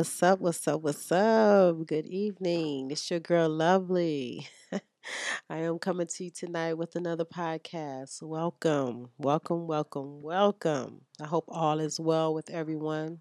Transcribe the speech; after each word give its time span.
What's 0.00 0.22
up? 0.22 0.40
What's 0.40 0.66
up? 0.66 0.80
What's 0.80 1.12
up? 1.12 1.84
Good 1.84 2.06
evening. 2.06 2.90
It's 2.90 3.10
your 3.10 3.20
girl, 3.20 3.50
Lovely. 3.50 4.48
I 5.50 5.58
am 5.58 5.78
coming 5.78 6.06
to 6.06 6.24
you 6.24 6.30
tonight 6.30 6.72
with 6.72 6.96
another 6.96 7.26
podcast. 7.26 8.22
Welcome, 8.22 9.10
welcome, 9.18 9.66
welcome, 9.66 10.22
welcome. 10.22 11.02
I 11.20 11.26
hope 11.26 11.44
all 11.48 11.80
is 11.80 12.00
well 12.00 12.32
with 12.32 12.48
everyone. 12.48 13.18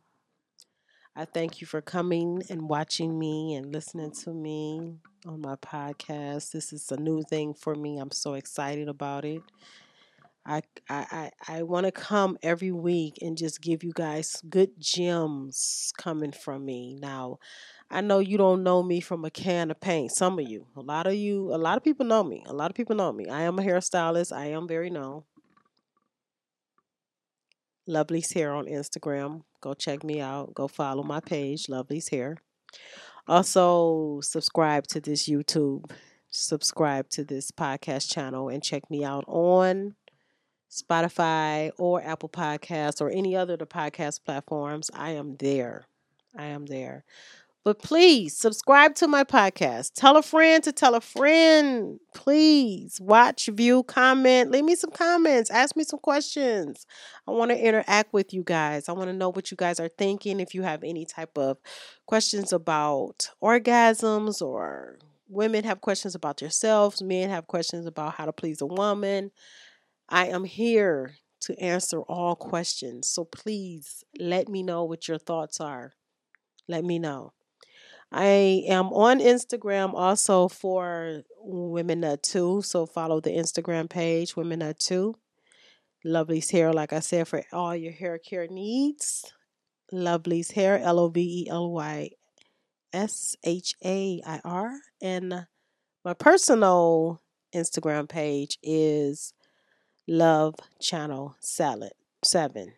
I 1.18 1.26
thank 1.26 1.60
you 1.60 1.68
for 1.68 1.82
coming 1.82 2.44
and 2.50 2.70
watching 2.70 3.20
me 3.20 3.56
and 3.56 3.74
listening 3.74 4.12
to 4.24 4.34
me 4.34 5.00
on 5.26 5.42
my 5.42 5.58
podcast. 5.58 6.52
This 6.52 6.72
is 6.72 6.90
a 6.94 6.98
new 6.98 7.24
thing 7.24 7.56
for 7.56 7.76
me. 7.76 7.98
I'm 7.98 8.12
so 8.12 8.36
excited 8.36 8.88
about 8.88 9.26
it. 9.26 9.42
I 10.46 10.62
I 10.90 11.32
I, 11.48 11.64
want 11.64 11.86
to 11.86 11.92
come 11.92 12.38
every 12.42 12.72
week 12.72 13.20
and 13.22 13.38
just 13.38 13.62
give 13.62 13.84
you 13.84 13.92
guys 13.94 14.42
good 14.50 14.72
gems 14.80 15.94
coming 15.98 16.32
from 16.32 16.66
me. 16.66 16.96
Now, 17.00 17.40
I 17.92 18.02
know 18.02 18.20
you 18.20 18.38
don't 18.38 18.64
know 18.64 18.82
me 18.82 19.00
from 19.00 19.26
a 19.26 19.30
can 19.30 19.70
of 19.70 19.80
paint. 19.80 20.12
Some 20.12 20.40
of 20.40 20.48
you, 20.48 20.68
a 20.76 20.82
lot 20.82 21.08
of 21.08 21.14
you, 21.14 21.54
a 21.54 21.58
lot 21.58 21.78
of 21.78 21.84
people 21.84 22.06
know 22.06 22.24
me. 22.24 22.44
A 22.48 22.54
lot 22.54 22.72
of 22.72 22.76
people 22.76 22.96
know 22.96 23.12
me. 23.12 23.28
I 23.28 23.42
am 23.44 23.60
a 23.60 23.62
hairstylist. 23.62 24.36
I 24.36 24.48
am 24.48 24.68
very 24.68 24.90
known. 24.90 25.24
Lovely's 27.90 28.32
Hair 28.32 28.54
on 28.54 28.66
Instagram. 28.68 29.42
Go 29.62 29.74
check 29.74 30.04
me 30.04 30.22
out. 30.22 30.54
Go 30.54 30.68
follow 30.68 31.04
my 31.04 31.20
page, 31.20 31.68
Lovely's 31.68 32.10
Hair. 32.10 32.38
Also, 33.28 34.20
subscribe 34.22 34.88
to 34.88 35.02
this 35.02 35.28
YouTube, 35.28 35.92
subscribe 36.30 37.10
to 37.10 37.24
this 37.24 37.52
podcast 37.52 38.12
channel, 38.12 38.50
and 38.50 38.64
check 38.64 38.90
me 38.90 39.04
out 39.04 39.24
on 39.28 39.96
Spotify 40.70 41.72
or 41.78 42.02
Apple 42.02 42.30
Podcasts 42.30 43.02
or 43.02 43.10
any 43.10 43.36
other 43.36 43.54
of 43.54 43.60
the 43.60 43.66
podcast 43.66 44.24
platforms. 44.24 44.92
I 44.94 45.12
am 45.12 45.36
there. 45.38 45.86
I 46.38 46.46
am 46.46 46.66
there. 46.68 47.04
But 47.66 47.80
please 47.80 48.36
subscribe 48.38 48.96
to 48.96 49.08
my 49.08 49.26
podcast. 49.26 49.92
Tell 49.94 50.16
a 50.16 50.24
friend 50.24 50.64
to 50.64 50.72
tell 50.72 50.96
a 50.96 51.02
friend. 51.02 52.00
Please 52.16 53.02
watch, 53.02 53.48
view, 53.48 53.84
comment. 53.84 54.50
Leave 54.50 54.64
me 54.64 54.76
some 54.76 54.92
comments. 54.92 55.52
Ask 55.52 55.76
me 55.76 55.84
some 55.84 56.00
questions. 56.00 56.88
I 57.28 57.32
want 57.32 57.52
to 57.52 57.58
interact 57.58 58.14
with 58.14 58.34
you 58.34 58.44
guys. 58.44 58.88
I 58.88 58.94
want 58.94 59.10
to 59.10 59.14
know 59.14 59.30
what 59.30 59.52
you 59.52 59.58
guys 59.58 59.80
are 59.80 59.90
thinking. 59.90 60.40
If 60.40 60.56
you 60.56 60.62
have 60.62 60.84
any 60.84 61.06
type 61.06 61.38
of 61.38 61.58
questions 62.06 62.54
about 62.54 63.30
orgasms 63.44 64.42
or 64.42 64.98
women 65.28 65.66
have 65.66 65.82
questions 65.82 66.16
about 66.16 66.38
themselves, 66.38 67.02
men 67.02 67.30
have 67.30 67.48
questions 67.48 67.86
about 67.86 68.16
how 68.16 68.26
to 68.26 68.34
please 68.34 68.62
a 68.62 68.66
woman. 68.66 69.32
I 70.10 70.28
am 70.28 70.44
here 70.44 71.16
to 71.42 71.58
answer 71.60 72.02
all 72.02 72.36
questions. 72.36 73.08
So 73.08 73.24
please 73.26 74.04
let 74.20 74.50
me 74.50 74.64
know 74.64 74.84
what 74.84 75.08
your 75.08 75.20
thoughts 75.20 75.62
are. 75.62 75.94
Let 76.68 76.84
me 76.84 77.00
know. 77.00 77.34
I 78.12 78.64
am 78.68 78.88
on 78.88 79.20
Instagram 79.20 79.94
also 79.94 80.48
for 80.48 81.22
Women 81.42 82.02
Nut 82.02 82.24
2. 82.24 82.64
So 82.64 82.86
follow 82.88 83.22
the 83.22 83.30
Instagram 83.30 83.90
page, 83.90 84.36
Women 84.36 84.60
Nut 84.60 84.80
2. 84.80 85.16
Lovely's 86.04 86.50
Hair, 86.50 86.74
like 86.74 86.94
I 86.94 87.02
said, 87.02 87.28
for 87.28 87.44
all 87.52 87.76
your 87.76 87.92
hair 87.92 88.18
care 88.18 88.48
needs. 88.48 89.32
Lovely's 89.92 90.52
Hair, 90.52 90.80
L 90.80 91.00
O 91.00 91.10
V 91.10 91.46
E 91.46 91.50
L 91.50 91.72
Y 91.72 92.10
S 92.94 93.36
H 93.44 93.76
A 93.84 94.22
I 94.26 94.40
R. 94.44 94.72
And 95.02 95.46
my 96.04 96.14
personal 96.14 97.22
Instagram 97.54 98.08
page 98.08 98.58
is 98.64 99.34
Love 100.12 100.56
Channel 100.82 101.36
Salad 101.40 101.92
7. 102.24 102.74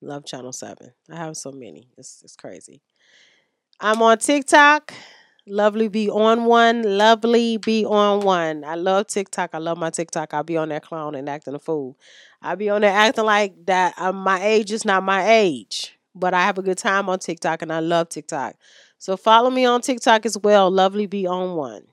Love 0.00 0.24
Channel 0.24 0.52
7. 0.52 0.90
I 1.08 1.14
have 1.14 1.36
so 1.36 1.52
many. 1.52 1.86
It's, 1.96 2.22
it's 2.24 2.34
crazy. 2.34 2.82
I'm 3.78 4.02
on 4.02 4.18
TikTok. 4.18 4.92
Lovely 5.46 5.86
be 5.86 6.10
on 6.10 6.46
one. 6.46 6.82
Lovely 6.82 7.58
be 7.58 7.84
on 7.84 8.22
one. 8.22 8.64
I 8.64 8.74
love 8.74 9.06
TikTok. 9.06 9.50
I 9.52 9.58
love 9.58 9.78
my 9.78 9.90
TikTok. 9.90 10.34
I'll 10.34 10.42
be 10.42 10.56
on 10.56 10.70
that 10.70 10.82
clown 10.82 11.14
and 11.14 11.28
acting 11.28 11.54
a 11.54 11.60
fool. 11.60 11.96
I'll 12.42 12.56
be 12.56 12.68
on 12.68 12.80
there 12.80 12.90
acting 12.90 13.24
like 13.24 13.54
that 13.66 13.94
my 14.12 14.42
age 14.42 14.72
is 14.72 14.84
not 14.84 15.04
my 15.04 15.24
age. 15.24 15.96
But 16.16 16.34
I 16.34 16.40
have 16.40 16.58
a 16.58 16.62
good 16.62 16.78
time 16.78 17.08
on 17.08 17.20
TikTok 17.20 17.62
and 17.62 17.72
I 17.72 17.78
love 17.78 18.08
TikTok. 18.08 18.56
So 18.98 19.16
follow 19.16 19.50
me 19.50 19.66
on 19.66 19.82
TikTok 19.82 20.26
as 20.26 20.36
well. 20.36 20.68
Lovely 20.68 21.06
be 21.06 21.28
on 21.28 21.54
one. 21.54 21.84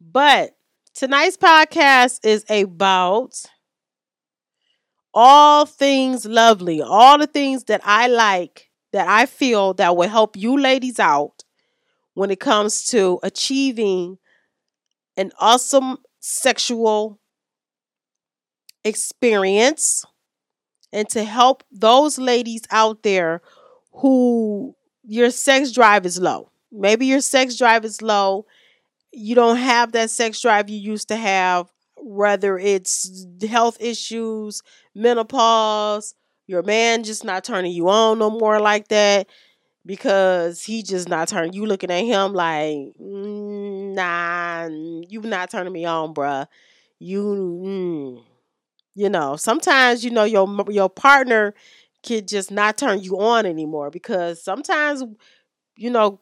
But 0.00 0.56
tonight's 0.94 1.36
podcast 1.36 2.24
is 2.24 2.44
about 2.48 3.42
all 5.12 5.66
things 5.66 6.24
lovely, 6.26 6.80
all 6.80 7.18
the 7.18 7.26
things 7.26 7.64
that 7.64 7.80
I 7.84 8.06
like 8.06 8.70
that 8.92 9.08
I 9.08 9.26
feel 9.26 9.74
that 9.74 9.96
will 9.96 10.08
help 10.08 10.36
you 10.36 10.58
ladies 10.58 10.98
out 10.98 11.44
when 12.14 12.30
it 12.30 12.40
comes 12.40 12.84
to 12.86 13.18
achieving 13.22 14.18
an 15.16 15.32
awesome 15.38 15.98
sexual 16.20 17.18
experience 18.84 20.04
and 20.92 21.08
to 21.10 21.24
help 21.24 21.62
those 21.70 22.18
ladies 22.18 22.62
out 22.70 23.02
there 23.02 23.42
who 23.92 24.74
your 25.04 25.30
sex 25.30 25.72
drive 25.72 26.06
is 26.06 26.20
low. 26.20 26.50
Maybe 26.72 27.06
your 27.06 27.20
sex 27.20 27.56
drive 27.56 27.84
is 27.84 28.02
low. 28.02 28.46
You 29.12 29.34
don't 29.34 29.56
have 29.56 29.92
that 29.92 30.10
sex 30.10 30.40
drive 30.40 30.70
you 30.70 30.78
used 30.78 31.08
to 31.08 31.16
have, 31.16 31.70
whether 31.96 32.58
it's 32.58 33.26
health 33.48 33.76
issues, 33.80 34.62
menopause, 34.94 36.14
your 36.46 36.62
man 36.62 37.04
just 37.04 37.24
not 37.24 37.44
turning 37.44 37.72
you 37.72 37.88
on 37.88 38.18
no 38.18 38.30
more 38.30 38.60
like 38.60 38.88
that 38.88 39.28
because 39.86 40.62
he 40.62 40.82
just 40.82 41.08
not 41.08 41.28
turning 41.28 41.52
you 41.52 41.64
looking 41.64 41.90
at 41.90 42.04
him 42.04 42.32
like 42.34 42.76
mm, 43.00 43.94
nah 43.94 44.68
you 45.08 45.20
not 45.22 45.50
turning 45.50 45.72
me 45.72 45.84
on 45.84 46.12
bruh 46.12 46.46
you 46.98 47.24
mm. 47.64 48.22
you 48.94 49.08
know 49.08 49.36
sometimes 49.36 50.04
you 50.04 50.10
know 50.10 50.24
your 50.24 50.48
your 50.68 50.88
partner 50.90 51.54
could 52.04 52.26
just 52.28 52.50
not 52.50 52.76
turn 52.76 53.00
you 53.00 53.18
on 53.20 53.46
anymore 53.46 53.90
because 53.90 54.42
sometimes 54.42 55.02
you 55.76 55.90
know 55.90 56.20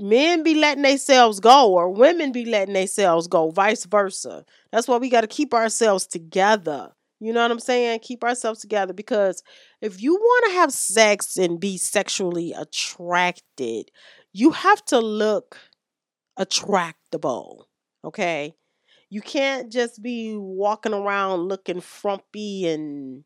men 0.00 0.42
be 0.42 0.54
letting 0.54 0.82
themselves 0.82 1.40
go 1.40 1.72
or 1.72 1.90
women 1.90 2.32
be 2.32 2.44
letting 2.44 2.74
themselves 2.74 3.26
go 3.28 3.50
vice 3.50 3.84
versa 3.84 4.44
that's 4.72 4.88
why 4.88 4.96
we 4.96 5.08
got 5.08 5.20
to 5.22 5.26
keep 5.26 5.54
ourselves 5.54 6.06
together 6.06 6.90
you 7.20 7.34
know 7.34 7.42
what 7.42 7.50
I'm 7.50 7.60
saying? 7.60 8.00
Keep 8.00 8.24
ourselves 8.24 8.60
together 8.60 8.94
because 8.94 9.42
if 9.82 10.00
you 10.00 10.14
want 10.14 10.46
to 10.46 10.52
have 10.56 10.72
sex 10.72 11.36
and 11.36 11.60
be 11.60 11.76
sexually 11.76 12.52
attracted, 12.52 13.90
you 14.32 14.52
have 14.52 14.82
to 14.86 14.98
look 14.98 15.58
attractable. 16.38 17.68
Okay? 18.02 18.54
You 19.10 19.20
can't 19.20 19.70
just 19.70 20.02
be 20.02 20.34
walking 20.34 20.94
around 20.94 21.40
looking 21.40 21.82
frumpy 21.82 22.66
and 22.66 23.24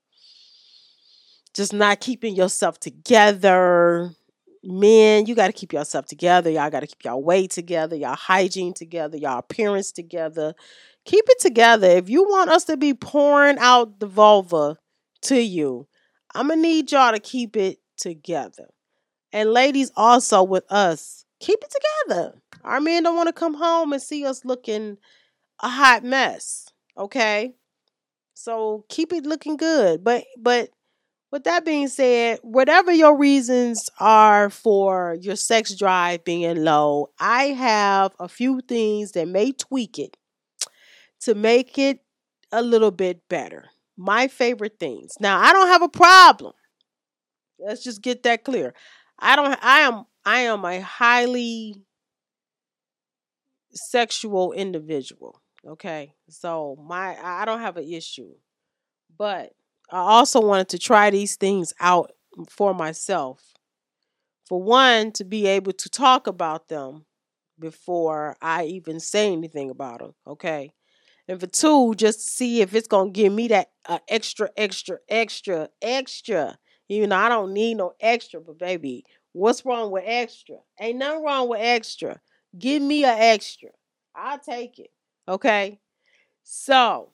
just 1.55 1.73
not 1.73 2.01
keeping 2.01 2.35
yourself 2.35 2.81
together. 2.81 4.11
Men, 4.65 5.27
you 5.27 5.35
got 5.35 5.49
to 5.49 5.53
keep 5.53 5.73
yourself 5.73 6.07
together. 6.07 6.51
Y'all 6.51 6.71
got 6.71 6.81
to 6.81 6.87
keep 6.87 7.05
y'all 7.05 7.23
weight 7.23 7.51
together, 7.51 7.97
y'all 7.97 8.17
hygiene 8.17 8.75
together, 8.75 9.17
y'all 9.17 9.39
appearance 9.39 9.93
together 9.93 10.55
keep 11.05 11.25
it 11.29 11.39
together. 11.39 11.89
If 11.89 12.09
you 12.09 12.25
want 12.25 12.51
us 12.51 12.65
to 12.65 12.77
be 12.77 12.95
pouring 12.95 13.59
out 13.59 14.01
the 14.01 14.07
vulva 14.07 14.77
to 15.23 15.41
you, 15.41 15.87
I'm 16.35 16.49
going 16.49 16.59
to 16.59 16.63
need 16.63 16.93
y'all 16.93 17.13
to 17.13 17.21
keep 17.21 17.57
it 17.57 17.79
together. 17.97 18.69
And 19.33 19.53
ladies, 19.53 19.91
also 19.97 20.43
with 20.43 20.65
us, 20.71 21.25
keep 21.41 21.59
it 21.63 21.73
together. 22.09 22.35
Our 22.63 22.81
men 22.81 23.03
don't 23.03 23.17
want 23.17 23.29
to 23.29 23.33
come 23.33 23.55
home 23.55 23.93
and 23.93 24.03
see 24.03 24.25
us 24.25 24.45
looking 24.45 24.99
a 25.61 25.69
hot 25.69 26.05
mess. 26.05 26.69
Okay? 26.97 27.55
So 28.35 28.85
keep 28.89 29.13
it 29.13 29.27
looking 29.27 29.57
good. 29.57 30.03
But 30.03 30.25
but 30.39 30.71
with 31.35 31.43
that 31.43 31.65
being 31.65 31.89
said, 31.89 32.39
whatever 32.45 32.93
your 32.93 33.19
reasons 33.19 33.91
are 33.99 34.49
for 34.49 35.17
your 35.21 35.35
sex 35.35 35.75
drive 35.75 36.23
being 36.23 36.63
low, 36.63 37.11
I 37.19 37.47
have 37.47 38.15
a 38.21 38.29
few 38.29 38.61
things 38.61 39.11
that 39.13 39.27
may 39.27 39.51
tweak 39.51 39.99
it 39.99 40.17
to 41.23 41.35
make 41.35 41.77
it 41.77 41.99
a 42.53 42.63
little 42.63 42.93
bit 42.93 43.29
better. 43.29 43.65
My 43.97 44.29
favorite 44.29 44.79
things. 44.79 45.15
Now, 45.19 45.41
I 45.41 45.53
don't 45.53 45.67
have 45.67 45.83
a 45.83 45.89
problem. 45.89 46.53
Let's 47.59 47.83
just 47.83 48.01
get 48.01 48.23
that 48.23 48.45
clear. 48.45 48.73
I 49.19 49.35
don't 49.35 49.59
I 49.61 49.81
am 49.81 50.05
I 50.25 50.39
am 50.43 50.65
a 50.65 50.81
highly 50.81 51.75
sexual 53.73 54.53
individual, 54.53 55.43
okay? 55.67 56.15
So, 56.29 56.77
my 56.81 57.17
I 57.21 57.45
don't 57.45 57.61
have 57.61 57.77
an 57.77 57.93
issue. 57.93 58.35
But 59.19 59.53
I 59.91 59.99
also 59.99 60.41
wanted 60.41 60.69
to 60.71 60.79
try 60.79 61.11
these 61.11 61.37
things 61.37 61.73
out 61.81 62.13
for 62.49 62.75
myself. 62.75 63.55
For 64.47 64.63
one, 64.63 65.13
to 65.13 65.25
be 65.25 65.47
able 65.47 65.73
to 65.73 65.89
talk 65.89 66.27
about 66.27 66.69
them 66.69 67.07
before 67.59 68.37
I 68.43 68.65
even 68.67 69.01
say 69.01 69.33
anything 69.33 69.71
about 69.71 70.01
them, 70.01 70.15
okay? 70.27 70.73
And 71.29 71.41
for 71.41 71.47
two, 71.49 71.95
just 71.97 72.21
to 72.21 72.31
see 72.31 72.63
if 72.63 72.75
it's 72.75 72.89
gonna 72.89 73.11
give 73.11 73.33
me 73.33 73.49
that 73.49 73.71
uh, 73.89 74.01
extra, 74.09 74.51
extra, 74.57 74.99
extra, 75.09 75.71
extra 75.83 76.59
You 76.89 77.07
know, 77.07 77.17
I 77.17 77.29
don't 77.31 77.53
need 77.55 77.77
no 77.77 77.95
extra, 78.01 78.41
but 78.41 78.59
baby, 78.59 79.05
what's 79.33 79.65
wrong 79.67 79.91
with 79.93 80.05
extra? 80.07 80.57
Ain't 80.81 80.99
nothing 80.99 81.25
wrong 81.25 81.49
with 81.49 81.61
extra. 81.61 82.21
Give 82.59 82.83
me 82.83 83.05
an 83.05 83.19
extra. 83.19 83.71
I'll 84.17 84.41
take 84.41 84.79
it. 84.81 84.91
Okay. 85.29 85.81
So 86.45 87.14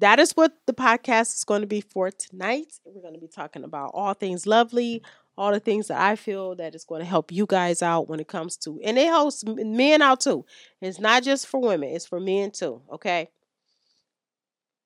that 0.00 0.18
is 0.18 0.32
what 0.32 0.52
the 0.66 0.74
podcast 0.74 1.34
is 1.36 1.44
going 1.44 1.62
to 1.62 1.66
be 1.66 1.80
for 1.80 2.10
tonight. 2.10 2.78
We're 2.84 3.02
going 3.02 3.14
to 3.14 3.20
be 3.20 3.28
talking 3.28 3.64
about 3.64 3.92
all 3.94 4.14
things 4.14 4.46
lovely, 4.46 5.02
all 5.38 5.52
the 5.52 5.60
things 5.60 5.88
that 5.88 6.00
I 6.00 6.16
feel 6.16 6.54
that 6.56 6.74
is 6.74 6.84
going 6.84 7.00
to 7.00 7.06
help 7.06 7.32
you 7.32 7.46
guys 7.46 7.82
out 7.82 8.08
when 8.08 8.20
it 8.20 8.28
comes 8.28 8.56
to, 8.58 8.80
and 8.82 8.98
it 8.98 9.06
helps 9.06 9.44
men 9.46 10.02
out 10.02 10.20
too. 10.20 10.44
It's 10.80 11.00
not 11.00 11.22
just 11.22 11.46
for 11.46 11.60
women, 11.60 11.90
it's 11.90 12.06
for 12.06 12.20
men 12.20 12.50
too. 12.50 12.82
Okay. 12.92 13.28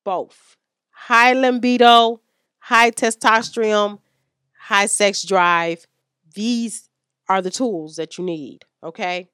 Both 0.05 0.57
high 0.91 1.33
libido, 1.33 2.21
high 2.59 2.91
testosterone, 2.91 4.01
high 4.59 4.87
sex 4.87 5.23
drive. 5.23 5.87
These 6.35 6.89
are 7.29 7.43
the 7.43 7.51
tools 7.51 7.97
that 7.97 8.19
you 8.19 8.25
need. 8.25 8.65
Okay. 8.83 9.29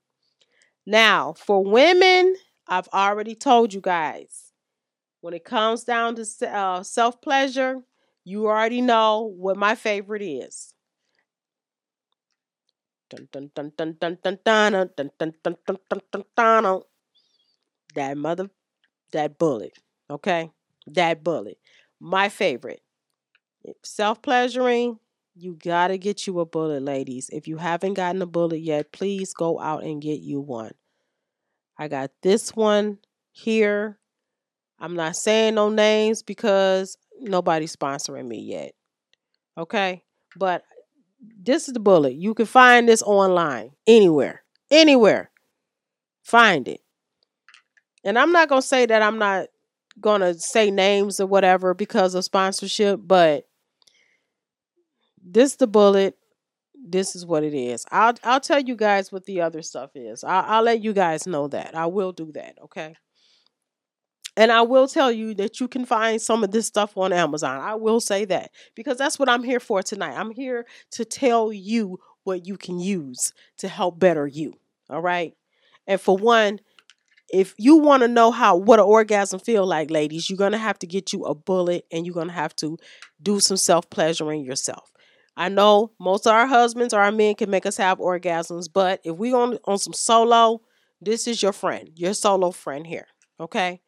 Now, 0.87 1.33
for 1.33 1.65
women, 1.65 2.37
I've 2.69 2.89
already 2.89 3.35
told 3.35 3.75
you 3.75 3.81
guys 3.81 4.46
when 5.21 5.35
it 5.35 5.45
comes 5.45 5.85
down 5.85 6.17
to 6.17 6.27
uh, 6.49 6.83
self 6.83 7.21
pleasure, 7.21 7.83
you 8.25 8.47
already 8.47 8.81
know 8.81 9.33
what 9.37 9.57
my 9.57 9.75
favorite 9.75 10.23
is. 10.23 10.75
That 17.95 18.17
mother, 18.17 18.51
that 19.13 19.39
bullet, 19.39 19.79
okay? 20.11 20.51
That 20.87 21.23
bullet. 21.23 21.59
My 22.01 22.29
favorite. 22.29 22.83
Self 23.83 24.23
pleasuring, 24.23 24.99
you 25.35 25.55
got 25.55 25.89
to 25.89 25.99
get 25.99 26.27
you 26.27 26.41
a 26.41 26.47
bullet, 26.47 26.83
ladies. 26.83 27.31
If 27.33 27.47
you 27.49 27.57
haven't 27.57 27.95
gotten 27.95 28.23
a 28.23 28.27
bullet 28.27 28.61
yet, 28.61 28.93
please 28.93 29.33
go 29.35 29.61
out 29.61 29.85
and 29.85 30.03
get 30.03 30.21
you 30.21 30.41
one. 30.41 30.73
I 31.79 31.89
got 31.89 32.11
this 32.23 32.55
one 32.57 32.99
here 33.33 33.99
I'm 34.79 34.95
not 34.95 35.17
saying 35.17 35.55
no 35.55 35.71
names 35.71 36.23
because 36.23 36.97
nobody's 37.21 37.75
sponsoring 37.75 38.27
me 38.27 38.41
yet. 38.41 38.73
Okay? 39.57 40.03
But 40.37 40.63
this 41.21 41.69
is 41.69 41.75
the 41.75 41.81
bullet. 41.81 42.15
You 42.15 42.35
can 42.35 42.47
find 42.47 42.89
this 42.89 43.03
online 43.03 43.73
anywhere. 43.87 44.43
Anywhere. 44.71 45.31
Find 46.23 46.69
it. 46.69 46.81
And 48.05 48.19
I'm 48.19 48.33
not 48.33 48.49
going 48.49 48.63
to 48.63 48.67
say 48.67 48.87
that 48.87 49.03
I'm 49.03 49.19
not 49.19 49.49
going 50.01 50.21
to 50.21 50.35
say 50.35 50.71
names 50.71 51.21
or 51.21 51.27
whatever 51.27 51.75
because 51.75 52.15
of 52.15 52.25
sponsorship, 52.25 53.01
but 53.03 53.49
this 55.25 55.57
the 55.57 55.67
bullet. 55.67 56.17
This 56.89 57.17
is 57.17 57.27
what 57.27 57.43
it 57.43 57.53
is. 57.53 57.85
I'll 57.91 58.15
I'll 58.23 58.39
tell 58.39 58.61
you 58.61 58.77
guys 58.77 59.11
what 59.11 59.25
the 59.25 59.41
other 59.41 59.61
stuff 59.61 59.91
is. 59.97 60.23
I'll, 60.23 60.45
I'll 60.47 60.63
let 60.63 60.85
you 60.85 60.93
guys 60.93 61.27
know 61.27 61.49
that. 61.49 61.75
I 61.75 61.87
will 61.87 62.13
do 62.13 62.31
that. 62.33 62.59
Okay. 62.63 62.95
And 64.37 64.53
I 64.53 64.63
will 64.63 64.87
tell 64.87 65.11
you 65.11 65.35
that 65.35 65.61
you 65.61 65.69
can 65.69 65.87
find 65.87 66.21
some 66.21 66.45
of 66.45 66.51
this 66.51 66.67
stuff 66.67 66.97
on 66.97 67.13
Amazon. 67.13 67.61
I 67.61 67.75
will 67.75 68.01
say 68.01 68.25
that 68.27 68.51
because 68.75 68.99
that's 68.99 69.19
what 69.19 69.29
I'm 69.31 69.43
here 69.43 69.61
for 69.61 69.83
tonight. 69.83 70.15
I'm 70.15 70.31
here 70.31 70.67
to 70.93 71.05
tell 71.05 71.53
you 71.53 71.99
what 72.25 72.47
you 72.47 72.57
can 72.57 72.79
use 72.79 73.33
to 73.59 73.69
help 73.69 73.99
better 73.99 74.27
you. 74.27 74.55
All 74.91 75.01
right. 75.01 75.35
And 75.87 76.01
for 76.01 76.17
one, 76.17 76.61
if 77.33 77.55
you 77.59 77.77
want 77.77 78.03
to 78.03 78.09
know 78.09 78.31
how 78.31 78.57
what 78.57 78.79
an 78.79 78.85
orgasm 78.85 79.41
feel 79.41 79.67
like, 79.67 79.91
ladies, 79.91 80.29
you're 80.31 80.37
gonna 80.37 80.59
have 80.59 80.79
to 80.81 80.87
get 80.87 81.13
you 81.13 81.25
a 81.25 81.35
bullet 81.35 81.85
and 81.91 82.05
you're 82.07 82.15
gonna 82.15 82.33
have 82.33 82.55
to 82.57 82.79
do 83.23 83.41
some 83.41 83.57
self 83.57 83.89
pleasuring 83.91 84.45
yourself. 84.45 84.93
I 85.37 85.49
know 85.49 85.93
most 85.99 86.27
of 86.27 86.33
our 86.33 86.47
husbands 86.47 86.95
or 86.95 87.01
our 87.01 87.13
men 87.13 87.35
can 87.35 87.51
make 87.51 87.67
us 87.67 87.77
have 87.79 87.99
orgasms, 87.99 88.69
but 88.73 89.01
if 89.05 89.17
we 89.17 89.33
on 89.33 89.59
on 89.65 89.79
some 89.79 89.93
solo, 89.93 90.61
this 91.01 91.27
is 91.27 91.43
your 91.43 91.53
friend, 91.53 91.91
your 91.95 92.15
solo 92.15 92.51
friend 92.51 92.87
here. 92.87 93.07
Okay. 93.41 93.81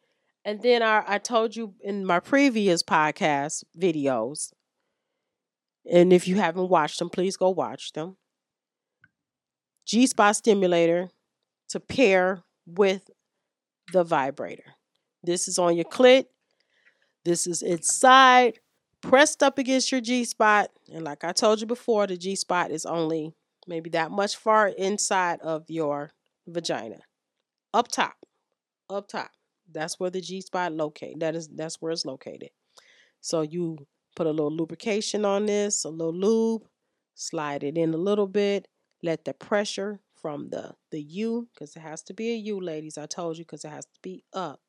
And 0.49 0.63
then 0.63 0.81
I, 0.81 1.03
I 1.05 1.17
told 1.19 1.55
you 1.55 1.75
in 1.79 2.03
my 2.03 2.19
previous 2.19 2.81
podcast 2.81 3.63
videos, 3.79 4.51
and 5.85 6.11
if 6.11 6.27
you 6.27 6.37
haven't 6.37 6.69
watched 6.69 6.97
them, 6.97 7.11
please 7.11 7.37
go 7.37 7.51
watch 7.51 7.91
them. 7.91 8.17
G 9.85 10.07
spot 10.07 10.37
stimulator 10.37 11.11
to 11.67 11.79
pair 11.79 12.41
with 12.65 13.11
the 13.93 14.03
vibrator. 14.03 14.73
This 15.21 15.47
is 15.47 15.59
on 15.59 15.75
your 15.75 15.85
clit. 15.85 16.25
This 17.25 17.45
is 17.45 17.61
inside, 17.61 18.57
pressed 19.01 19.43
up 19.43 19.59
against 19.59 19.91
your 19.91 20.01
G 20.01 20.25
spot. 20.25 20.71
And 20.91 21.03
like 21.03 21.23
I 21.23 21.31
told 21.31 21.61
you 21.61 21.67
before, 21.67 22.07
the 22.07 22.17
G 22.17 22.35
spot 22.35 22.71
is 22.71 22.87
only 22.87 23.35
maybe 23.67 23.91
that 23.91 24.09
much 24.09 24.35
far 24.35 24.69
inside 24.69 25.41
of 25.41 25.69
your 25.69 26.09
vagina. 26.47 27.01
Up 27.71 27.87
top. 27.87 28.15
Up 28.89 29.07
top. 29.07 29.29
That's 29.71 29.99
where 29.99 30.09
the 30.09 30.21
G 30.21 30.41
spot 30.41 30.73
located. 30.73 31.19
That 31.19 31.35
is 31.35 31.47
that's 31.47 31.81
where 31.81 31.91
it's 31.91 32.05
located. 32.05 32.49
So 33.21 33.41
you 33.41 33.87
put 34.15 34.27
a 34.27 34.31
little 34.31 34.55
lubrication 34.55 35.25
on 35.25 35.45
this, 35.45 35.83
a 35.83 35.89
little 35.89 36.13
lube, 36.13 36.63
slide 37.15 37.63
it 37.63 37.77
in 37.77 37.93
a 37.93 37.97
little 37.97 38.27
bit, 38.27 38.67
let 39.03 39.25
the 39.25 39.33
pressure 39.33 39.99
from 40.21 40.49
the 40.49 40.73
the 40.91 41.01
U, 41.01 41.47
because 41.53 41.75
it 41.75 41.81
has 41.81 42.01
to 42.03 42.13
be 42.13 42.31
a 42.31 42.35
U, 42.35 42.59
ladies. 42.59 42.97
I 42.97 43.05
told 43.05 43.37
you 43.37 43.45
because 43.45 43.65
it 43.65 43.69
has 43.69 43.85
to 43.85 43.99
be 44.01 44.23
up. 44.33 44.59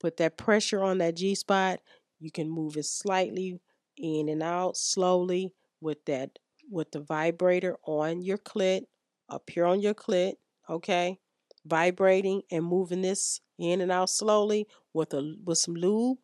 Put 0.00 0.18
that 0.18 0.36
pressure 0.36 0.82
on 0.82 0.98
that 0.98 1.16
G 1.16 1.34
spot. 1.34 1.80
You 2.18 2.30
can 2.30 2.50
move 2.50 2.76
it 2.76 2.86
slightly 2.86 3.60
in 3.96 4.28
and 4.28 4.42
out 4.42 4.76
slowly 4.76 5.54
with 5.80 6.04
that 6.06 6.38
with 6.70 6.90
the 6.90 7.00
vibrator 7.00 7.76
on 7.84 8.22
your 8.22 8.38
clit, 8.38 8.82
up 9.28 9.48
here 9.50 9.64
on 9.64 9.80
your 9.80 9.94
clit, 9.94 10.34
okay? 10.68 11.18
Vibrating 11.64 12.42
and 12.50 12.64
moving 12.64 13.02
this 13.02 13.40
in 13.58 13.80
and 13.80 13.92
out 13.92 14.10
slowly 14.10 14.66
with 14.92 15.12
a 15.14 15.36
with 15.44 15.58
some 15.58 15.74
lube, 15.74 16.18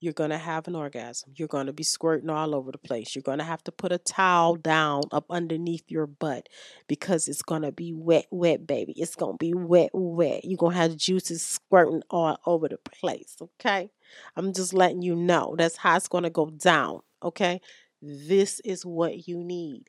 you're 0.00 0.12
going 0.12 0.30
to 0.30 0.38
have 0.38 0.68
an 0.68 0.74
orgasm. 0.74 1.32
You're 1.34 1.48
going 1.48 1.66
to 1.66 1.72
be 1.72 1.82
squirting 1.82 2.28
all 2.28 2.54
over 2.54 2.70
the 2.70 2.78
place. 2.78 3.14
You're 3.14 3.22
going 3.22 3.38
to 3.38 3.44
have 3.44 3.64
to 3.64 3.72
put 3.72 3.92
a 3.92 3.98
towel 3.98 4.56
down 4.56 5.04
up 5.10 5.24
underneath 5.30 5.84
your 5.88 6.06
butt 6.06 6.48
because 6.86 7.28
it's 7.28 7.42
going 7.42 7.62
to 7.62 7.72
be 7.72 7.92
wet, 7.92 8.26
wet, 8.30 8.66
baby. 8.66 8.92
It's 8.96 9.16
going 9.16 9.34
to 9.34 9.38
be 9.38 9.54
wet, 9.54 9.90
wet. 9.94 10.44
You're 10.44 10.58
going 10.58 10.74
to 10.74 10.80
have 10.80 10.96
juices 10.96 11.42
squirting 11.42 12.02
all 12.10 12.38
over 12.44 12.68
the 12.68 12.78
place, 12.78 13.36
okay? 13.40 13.90
I'm 14.36 14.52
just 14.52 14.74
letting 14.74 15.02
you 15.02 15.16
know 15.16 15.54
that's 15.56 15.78
how 15.78 15.96
it's 15.96 16.08
going 16.08 16.24
to 16.24 16.30
go 16.30 16.50
down, 16.50 17.00
okay? 17.22 17.60
This 18.02 18.60
is 18.60 18.84
what 18.84 19.26
you 19.26 19.42
need. 19.42 19.88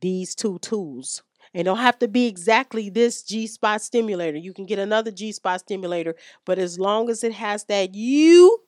These 0.00 0.34
two 0.34 0.58
tools 0.58 1.22
and 1.54 1.64
don't 1.64 1.78
have 1.78 1.98
to 2.00 2.08
be 2.08 2.26
exactly 2.26 2.90
this 2.90 3.22
G 3.22 3.46
spot 3.46 3.82
stimulator. 3.82 4.38
You 4.38 4.52
can 4.52 4.66
get 4.66 4.78
another 4.78 5.10
G 5.10 5.32
spot 5.32 5.60
stimulator, 5.60 6.14
but 6.44 6.58
as 6.58 6.78
long 6.78 7.10
as 7.10 7.24
it 7.24 7.32
has 7.32 7.64
that 7.64 7.94
U, 7.94 8.58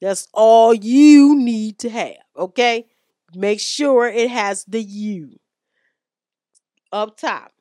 that's 0.00 0.28
all 0.34 0.74
you 0.74 1.36
need 1.36 1.78
to 1.80 1.90
have. 1.90 2.16
Okay? 2.36 2.86
Make 3.34 3.60
sure 3.60 4.08
it 4.08 4.30
has 4.30 4.64
the 4.64 4.82
U 4.82 5.38
up 6.92 7.16
top. 7.16 7.52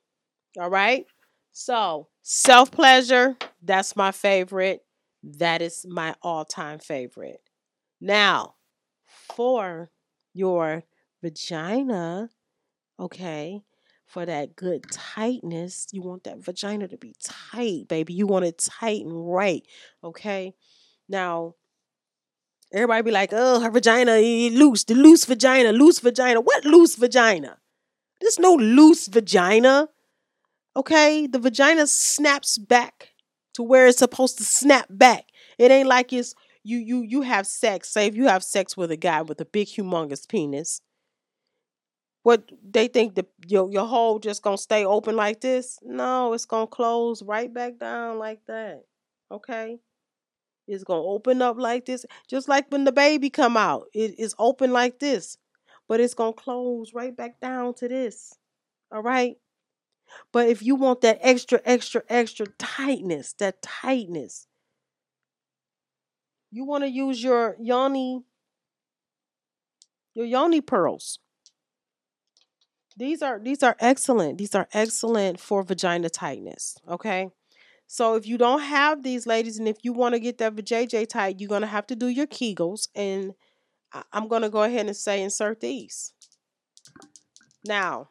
All 0.59 0.69
right? 0.69 1.05
So, 1.51 2.07
self 2.21 2.71
pleasure, 2.71 3.37
that's 3.61 3.95
my 3.95 4.11
favorite. 4.11 4.81
That 5.23 5.61
is 5.61 5.85
my 5.87 6.15
all 6.21 6.45
time 6.45 6.79
favorite. 6.79 7.41
Now, 7.99 8.55
for 9.35 9.91
your 10.33 10.83
vagina, 11.21 12.29
okay, 12.99 13.61
for 14.11 14.25
that 14.25 14.55
good 14.55 14.83
tightness. 14.91 15.87
You 15.91 16.01
want 16.01 16.25
that 16.25 16.43
vagina 16.43 16.87
to 16.89 16.97
be 16.97 17.15
tight, 17.23 17.87
baby. 17.87 18.13
You 18.13 18.27
want 18.27 18.45
it 18.45 18.57
tight 18.57 19.05
and 19.05 19.33
right. 19.33 19.65
Okay. 20.03 20.53
Now, 21.07 21.55
everybody 22.73 23.03
be 23.03 23.11
like, 23.11 23.29
oh, 23.31 23.61
her 23.61 23.71
vagina 23.71 24.17
loose, 24.17 24.83
the 24.83 24.95
loose 24.95 25.23
vagina, 25.25 25.71
loose 25.71 25.99
vagina. 25.99 26.41
What 26.41 26.65
loose 26.65 26.95
vagina? 26.95 27.59
There's 28.19 28.37
no 28.37 28.53
loose 28.53 29.07
vagina. 29.07 29.87
Okay. 30.75 31.25
The 31.25 31.39
vagina 31.39 31.87
snaps 31.87 32.57
back 32.57 33.11
to 33.53 33.63
where 33.63 33.87
it's 33.87 33.99
supposed 33.99 34.37
to 34.39 34.43
snap 34.43 34.87
back. 34.89 35.25
It 35.57 35.71
ain't 35.71 35.87
like 35.87 36.11
it's 36.11 36.35
you 36.63 36.77
you 36.77 37.01
you 37.01 37.21
have 37.21 37.47
sex. 37.47 37.89
Say 37.89 38.07
if 38.07 38.15
you 38.15 38.27
have 38.27 38.43
sex 38.43 38.75
with 38.75 38.91
a 38.91 38.97
guy 38.97 39.21
with 39.21 39.39
a 39.39 39.45
big 39.45 39.67
humongous 39.67 40.27
penis 40.27 40.81
what 42.23 42.51
they 42.63 42.87
think 42.87 43.15
the 43.15 43.25
your 43.47 43.71
your 43.71 43.87
hole 43.87 44.19
just 44.19 44.43
gonna 44.43 44.57
stay 44.57 44.85
open 44.85 45.15
like 45.15 45.41
this? 45.41 45.79
No, 45.83 46.33
it's 46.33 46.45
gonna 46.45 46.67
close 46.67 47.23
right 47.23 47.53
back 47.53 47.79
down 47.79 48.19
like 48.19 48.45
that. 48.47 48.83
Okay? 49.31 49.79
It's 50.67 50.83
gonna 50.83 51.03
open 51.03 51.41
up 51.41 51.57
like 51.57 51.85
this, 51.85 52.05
just 52.27 52.47
like 52.47 52.67
when 52.71 52.85
the 52.85 52.91
baby 52.91 53.29
come 53.29 53.57
out. 53.57 53.87
It 53.93 54.19
is 54.19 54.35
open 54.39 54.71
like 54.71 54.99
this, 54.99 55.37
but 55.87 55.99
it's 55.99 56.13
gonna 56.13 56.33
close 56.33 56.93
right 56.93 57.15
back 57.15 57.39
down 57.41 57.73
to 57.75 57.87
this. 57.87 58.33
All 58.91 59.01
right. 59.03 59.37
But 60.31 60.49
if 60.49 60.61
you 60.61 60.75
want 60.75 61.01
that 61.01 61.19
extra, 61.21 61.61
extra, 61.65 62.03
extra 62.09 62.47
tightness, 62.59 63.33
that 63.33 63.61
tightness, 63.61 64.47
you 66.51 66.65
want 66.65 66.83
to 66.83 66.89
use 66.89 67.23
your 67.23 67.55
yoni 67.59 68.23
Your 70.13 70.25
yoni 70.25 70.61
pearls. 70.61 71.19
These 72.97 73.21
are 73.21 73.39
these 73.39 73.63
are 73.63 73.75
excellent. 73.79 74.37
These 74.37 74.55
are 74.55 74.67
excellent 74.73 75.39
for 75.39 75.63
vagina 75.63 76.09
tightness. 76.09 76.77
Okay. 76.87 77.29
So 77.87 78.15
if 78.15 78.25
you 78.25 78.37
don't 78.37 78.61
have 78.61 79.03
these 79.03 79.27
ladies, 79.27 79.59
and 79.59 79.67
if 79.67 79.77
you 79.83 79.91
want 79.91 80.13
to 80.15 80.19
get 80.19 80.37
that 80.37 80.55
JJ 80.55 81.09
tight, 81.09 81.39
you're 81.39 81.49
gonna 81.49 81.67
have 81.67 81.87
to 81.87 81.95
do 81.95 82.07
your 82.07 82.27
Kegels, 82.27 82.87
and 82.95 83.33
I'm 84.13 84.27
gonna 84.27 84.49
go 84.49 84.63
ahead 84.63 84.85
and 84.85 84.95
say 84.95 85.21
insert 85.21 85.59
these. 85.59 86.13
Now, 87.65 88.09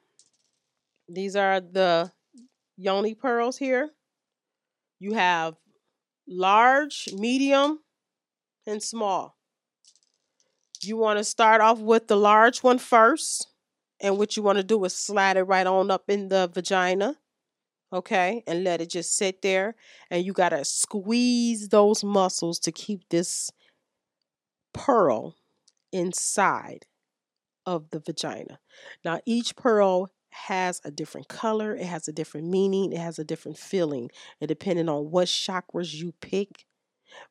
these 1.09 1.35
are 1.35 1.61
the 1.61 2.13
yoni 2.77 3.15
pearls 3.15 3.59
here. 3.59 3.91
You 4.99 5.15
have 5.15 5.57
large, 6.29 7.09
medium, 7.17 7.81
and 8.67 8.83
small. 8.83 9.37
You 10.83 10.97
want 10.97 11.19
to 11.19 11.25
start 11.25 11.61
off 11.61 11.79
with 11.79 12.09
the 12.09 12.17
large 12.17 12.63
one 12.63 12.79
first. 12.79 13.50
And 14.01 14.19
what 14.19 14.37
you 14.37 14.43
want 14.43 14.59
to 14.59 14.65
do 14.65 14.83
is 14.85 14.95
slide 14.95 15.37
it 15.37 15.43
right 15.43 15.67
on 15.67 15.91
up 15.91 16.05
in 16.09 16.29
the 16.29 16.51
vagina. 16.53 17.17
Okay. 17.93 18.43
And 18.47 18.65
let 18.65 18.81
it 18.81 18.91
just 18.91 19.17
sit 19.17 19.43
there. 19.43 19.75
And 20.11 20.25
you 20.25 20.33
got 20.33 20.51
to 20.51 20.65
squeeze 20.65 21.69
those 21.69 22.05
muscles 22.05 22.59
to 22.61 22.73
keep 22.73 23.09
this 23.11 23.51
pearl 24.73 25.37
inside 25.93 26.87
of 27.67 27.91
the 27.91 28.01
vagina. 28.01 28.59
Now, 29.05 29.21
each 29.27 29.57
pearl 29.57 30.11
has 30.31 30.81
a 30.85 30.91
different 30.91 31.29
color, 31.29 31.75
it 31.75 31.87
has 31.87 32.07
a 32.07 32.13
different 32.13 32.47
meaning, 32.47 32.93
it 32.93 32.99
has 32.99 33.19
a 33.19 33.25
different 33.25 33.59
feeling, 33.59 34.11
and 34.41 34.49
depending 34.49 34.89
on 34.89 35.11
what 35.11 35.27
chakras 35.27 35.95
you 35.95 36.13
pick. 36.21 36.67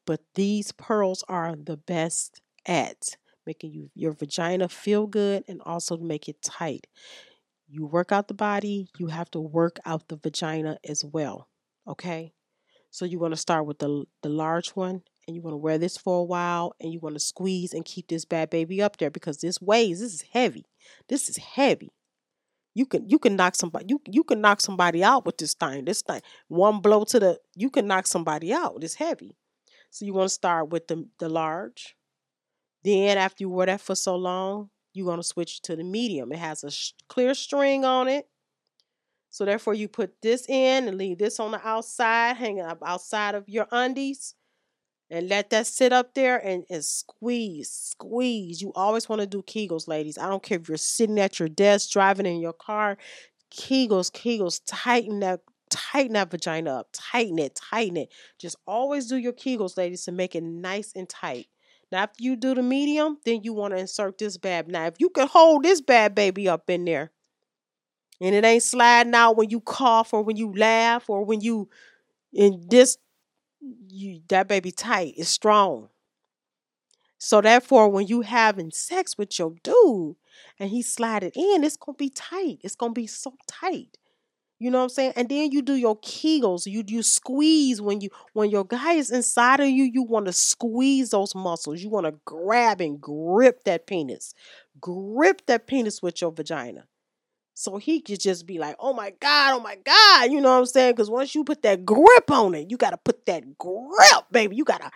But 0.06 0.22
these 0.36 0.74
pearls 0.74 1.24
are 1.30 1.56
the 1.56 1.78
best 1.78 2.42
at 2.66 3.16
making 3.50 3.72
you 3.74 3.90
your 3.96 4.14
vagina 4.14 4.70
feel 4.70 5.08
good 5.08 5.44
and 5.48 5.60
also 5.66 5.98
make 5.98 6.30
it 6.30 6.42
tight. 6.44 6.86
You 7.68 7.86
work 7.86 8.12
out 8.12 8.28
the 8.28 8.42
body, 8.50 8.90
you 9.00 9.08
have 9.08 9.30
to 9.32 9.40
work 9.40 9.80
out 9.86 10.08
the 10.08 10.18
vagina 10.18 10.78
as 10.88 11.04
well. 11.04 11.50
Okay? 11.88 12.34
So 12.92 13.06
you 13.06 13.20
want 13.20 13.34
to 13.34 13.46
start 13.48 13.66
with 13.66 13.80
the 13.80 14.06
the 14.22 14.30
large 14.30 14.70
one 14.70 15.02
and 15.26 15.36
you 15.36 15.42
want 15.42 15.54
to 15.54 15.64
wear 15.66 15.78
this 15.78 15.98
for 15.98 16.20
a 16.20 16.24
while 16.24 16.74
and 16.80 16.92
you 16.94 17.00
want 17.00 17.16
to 17.16 17.20
squeeze 17.20 17.74
and 17.74 17.86
keep 17.86 18.08
this 18.08 18.26
bad 18.26 18.50
baby 18.50 18.82
up 18.82 18.98
there 18.98 19.12
because 19.12 19.38
this 19.38 19.62
weighs, 19.62 20.00
this 20.00 20.14
is 20.14 20.24
heavy. 20.34 20.66
This 21.08 21.30
is 21.30 21.38
heavy. 21.38 21.92
You 22.74 22.86
can 22.86 23.10
you 23.10 23.20
can 23.20 23.36
knock 23.36 23.56
somebody 23.56 23.86
you 23.90 24.02
you 24.18 24.24
can 24.24 24.42
knock 24.42 24.62
somebody 24.62 25.04
out 25.04 25.26
with 25.26 25.38
this 25.38 25.54
thing. 25.54 25.86
This 25.86 26.02
thing. 26.02 26.22
One 26.48 26.82
blow 26.82 27.04
to 27.06 27.20
the 27.20 27.40
you 27.56 27.70
can 27.70 27.86
knock 27.88 28.08
somebody 28.08 28.54
out. 28.54 28.84
It's 28.84 28.96
heavy. 28.96 29.36
So 29.92 30.06
you 30.06 30.14
want 30.14 30.30
to 30.30 30.34
start 30.42 30.70
with 30.70 30.88
the 30.88 30.98
the 31.20 31.30
large. 31.30 31.96
Then 32.84 33.18
after 33.18 33.44
you 33.44 33.50
wear 33.50 33.68
that 33.68 33.82
for 33.82 33.96
so 33.96 34.16
long, 34.16 34.70
you're 34.94 35.06
going 35.06 35.20
to 35.20 35.24
switch 35.24 35.62
to 35.64 35.76
the 35.76 35.84
medium. 35.84 36.32
It 36.32 36.40
has 36.40 36.64
a 36.64 36.72
sh- 36.72 36.94
clear 37.08 37.34
string 37.34 37.86
on 37.86 38.08
it. 38.08 38.28
So 39.30 39.46
therefore 39.46 39.76
you 39.76 39.88
put 39.88 40.22
this 40.22 40.48
in 40.50 40.88
and 40.88 40.98
leave 40.98 41.20
this 41.20 41.40
on 41.40 41.52
the 41.52 41.68
outside, 41.68 42.38
hanging 42.38 42.62
up 42.64 42.80
outside 42.84 43.36
of 43.36 43.48
your 43.48 43.68
undies 43.72 44.34
and 45.12 45.28
let 45.28 45.50
that 45.50 45.68
sit 45.68 45.92
up 45.92 46.14
there 46.14 46.38
and, 46.38 46.66
and 46.70 46.84
squeeze, 46.86 47.72
squeeze. 47.72 48.62
You 48.62 48.72
always 48.76 49.10
want 49.10 49.22
to 49.22 49.28
do 49.28 49.42
Kegels, 49.42 49.88
ladies. 49.88 50.18
I 50.18 50.28
don't 50.28 50.44
care 50.44 50.60
if 50.60 50.68
you're 50.68 50.78
sitting 50.78 51.20
at 51.20 51.40
your 51.40 51.50
desk, 51.50 51.90
driving 51.92 52.26
in 52.26 52.40
your 52.40 52.54
car. 52.54 52.98
Kegels, 53.52 54.12
Kegels, 54.12 54.62
tighten 54.68 55.20
that, 55.22 55.42
tighten 55.70 56.14
that 56.14 56.30
vagina 56.30 56.80
up, 56.80 56.90
tighten 56.94 57.40
it, 57.40 57.56
tighten 57.56 57.98
it. 57.98 58.10
Just 58.38 58.56
always 58.68 59.08
do 59.08 59.16
your 59.16 59.34
Kegels, 59.34 59.78
ladies, 59.78 60.06
to 60.06 60.12
make 60.12 60.36
it 60.36 60.44
nice 60.44 60.92
and 60.96 61.10
tight. 61.10 61.48
Now, 61.92 62.04
after 62.04 62.24
you 62.24 62.36
do 62.36 62.54
the 62.56 62.62
medium, 62.64 63.18
then 63.26 63.44
you 63.44 63.54
want 63.54 63.74
to 63.74 63.80
insert 63.80 64.18
this 64.18 64.38
bad. 64.38 64.68
Now, 64.68 64.86
if 64.86 64.96
you 65.00 65.10
can 65.10 65.28
hold 65.28 65.64
this 65.64 65.82
bad 65.82 66.16
baby 66.16 66.48
up 66.48 66.70
in 66.70 66.86
there, 66.86 67.12
and 68.22 68.36
it 68.36 68.44
ain't 68.44 68.64
sliding 68.64 69.16
out 69.16 69.38
when 69.38 69.50
you 69.50 69.62
cough 69.62 70.14
or 70.14 70.24
when 70.24 70.36
you 70.36 70.54
laugh 70.54 71.10
or 71.10 71.24
when 71.24 71.42
you 71.42 71.70
in 72.34 72.66
this 72.70 72.98
you 73.90 74.22
that 74.30 74.48
baby 74.48 74.72
tight 74.72 75.14
is 75.18 75.30
strong. 75.30 75.90
So 77.18 77.42
therefore, 77.42 77.90
when 77.90 78.08
you 78.08 78.22
having 78.22 78.72
sex 78.72 79.18
with 79.18 79.38
your 79.38 79.54
dude 79.64 80.16
and 80.58 80.70
he 80.70 80.82
slide 80.82 81.24
it 81.24 81.36
in, 81.36 81.64
it's 81.64 81.78
gonna 81.78 81.98
be 81.98 82.10
tight. 82.10 82.60
It's 82.64 82.76
gonna 82.76 82.94
be 82.94 83.08
so 83.08 83.34
tight. 83.48 83.98
You 84.60 84.70
know 84.70 84.80
what 84.80 84.84
I'm 84.84 84.90
saying? 84.90 85.14
And 85.16 85.30
then 85.30 85.52
you 85.52 85.62
do 85.62 85.76
your 85.76 85.98
kegels. 86.00 86.66
You 86.66 86.84
you 86.86 87.02
squeeze 87.02 87.82
when 87.82 88.02
you 88.02 88.10
when 88.34 88.50
your 88.50 88.66
guy 88.66 88.94
is 88.94 89.10
inside 89.10 89.62
of 89.62 89.70
you. 89.70 89.86
You 89.86 90.04
want 90.04 90.26
to 90.26 90.34
squeeze 90.34 91.12
those 91.12 91.34
muscles. 91.34 91.82
You 91.82 91.90
want 91.90 92.08
to 92.08 92.16
grab 92.26 92.82
and 92.82 93.00
grip 93.00 93.64
that 93.64 93.88
penis. 93.88 94.34
Grip 94.82 95.46
that 95.48 95.66
penis 95.66 96.02
with 96.02 96.22
your 96.22 96.32
vagina. 96.32 96.86
So 97.60 97.76
he 97.76 98.00
could 98.00 98.22
just 98.22 98.48
be 98.48 98.58
like, 98.58 98.78
oh 98.80 98.94
my 98.94 99.12
God, 99.20 99.56
oh 99.56 99.60
my 99.60 99.76
God. 99.76 100.32
You 100.32 100.40
know 100.40 100.50
what 100.54 100.60
I'm 100.60 100.66
saying? 100.66 100.94
Because 100.94 101.10
once 101.10 101.36
you 101.36 101.44
put 101.44 101.62
that 101.64 101.84
grip 101.84 102.32
on 102.32 102.56
it, 102.56 102.72
you 102.72 102.78
gotta 102.78 102.96
put 102.96 103.26
that 103.26 103.58
grip, 103.58 104.24
baby. 104.32 104.56
You 104.56 104.64
gotta, 104.64 104.90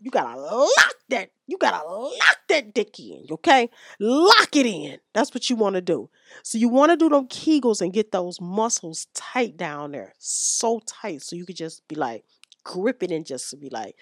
you 0.00 0.10
gotta 0.10 0.40
lock 0.40 0.94
that, 1.10 1.28
you 1.46 1.58
gotta 1.58 1.86
lock 1.86 2.38
that 2.48 2.72
dick 2.72 2.98
in, 2.98 3.26
okay? 3.30 3.68
Lock 4.00 4.56
it 4.56 4.64
in. 4.64 4.96
That's 5.12 5.34
what 5.34 5.50
you 5.50 5.56
want 5.56 5.74
to 5.74 5.82
do. 5.82 6.08
So 6.42 6.56
you 6.56 6.70
want 6.70 6.92
to 6.92 6.96
do 6.96 7.10
them 7.10 7.28
kegels 7.28 7.82
and 7.82 7.92
get 7.92 8.10
those 8.10 8.40
muscles 8.40 9.06
tight 9.12 9.58
down 9.58 9.92
there. 9.92 10.14
So 10.16 10.80
tight. 10.86 11.20
So 11.20 11.36
you 11.36 11.44
could 11.44 11.56
just 11.56 11.86
be 11.88 11.94
like, 11.94 12.24
grip 12.64 13.02
it 13.02 13.10
and 13.10 13.26
just 13.26 13.60
be 13.60 13.68
like, 13.68 13.96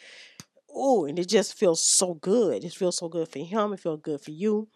oh, 0.73 1.07
and 1.07 1.19
it 1.19 1.29
just 1.29 1.55
feels 1.59 1.83
so 1.83 2.15
good. 2.15 2.63
It 2.63 2.73
feels 2.73 2.99
so 2.99 3.09
good 3.09 3.27
for 3.27 3.41
him. 3.41 3.73
It 3.73 3.81
feels 3.81 4.01
good 4.01 4.21
for 4.21 4.31
you. 4.31 4.69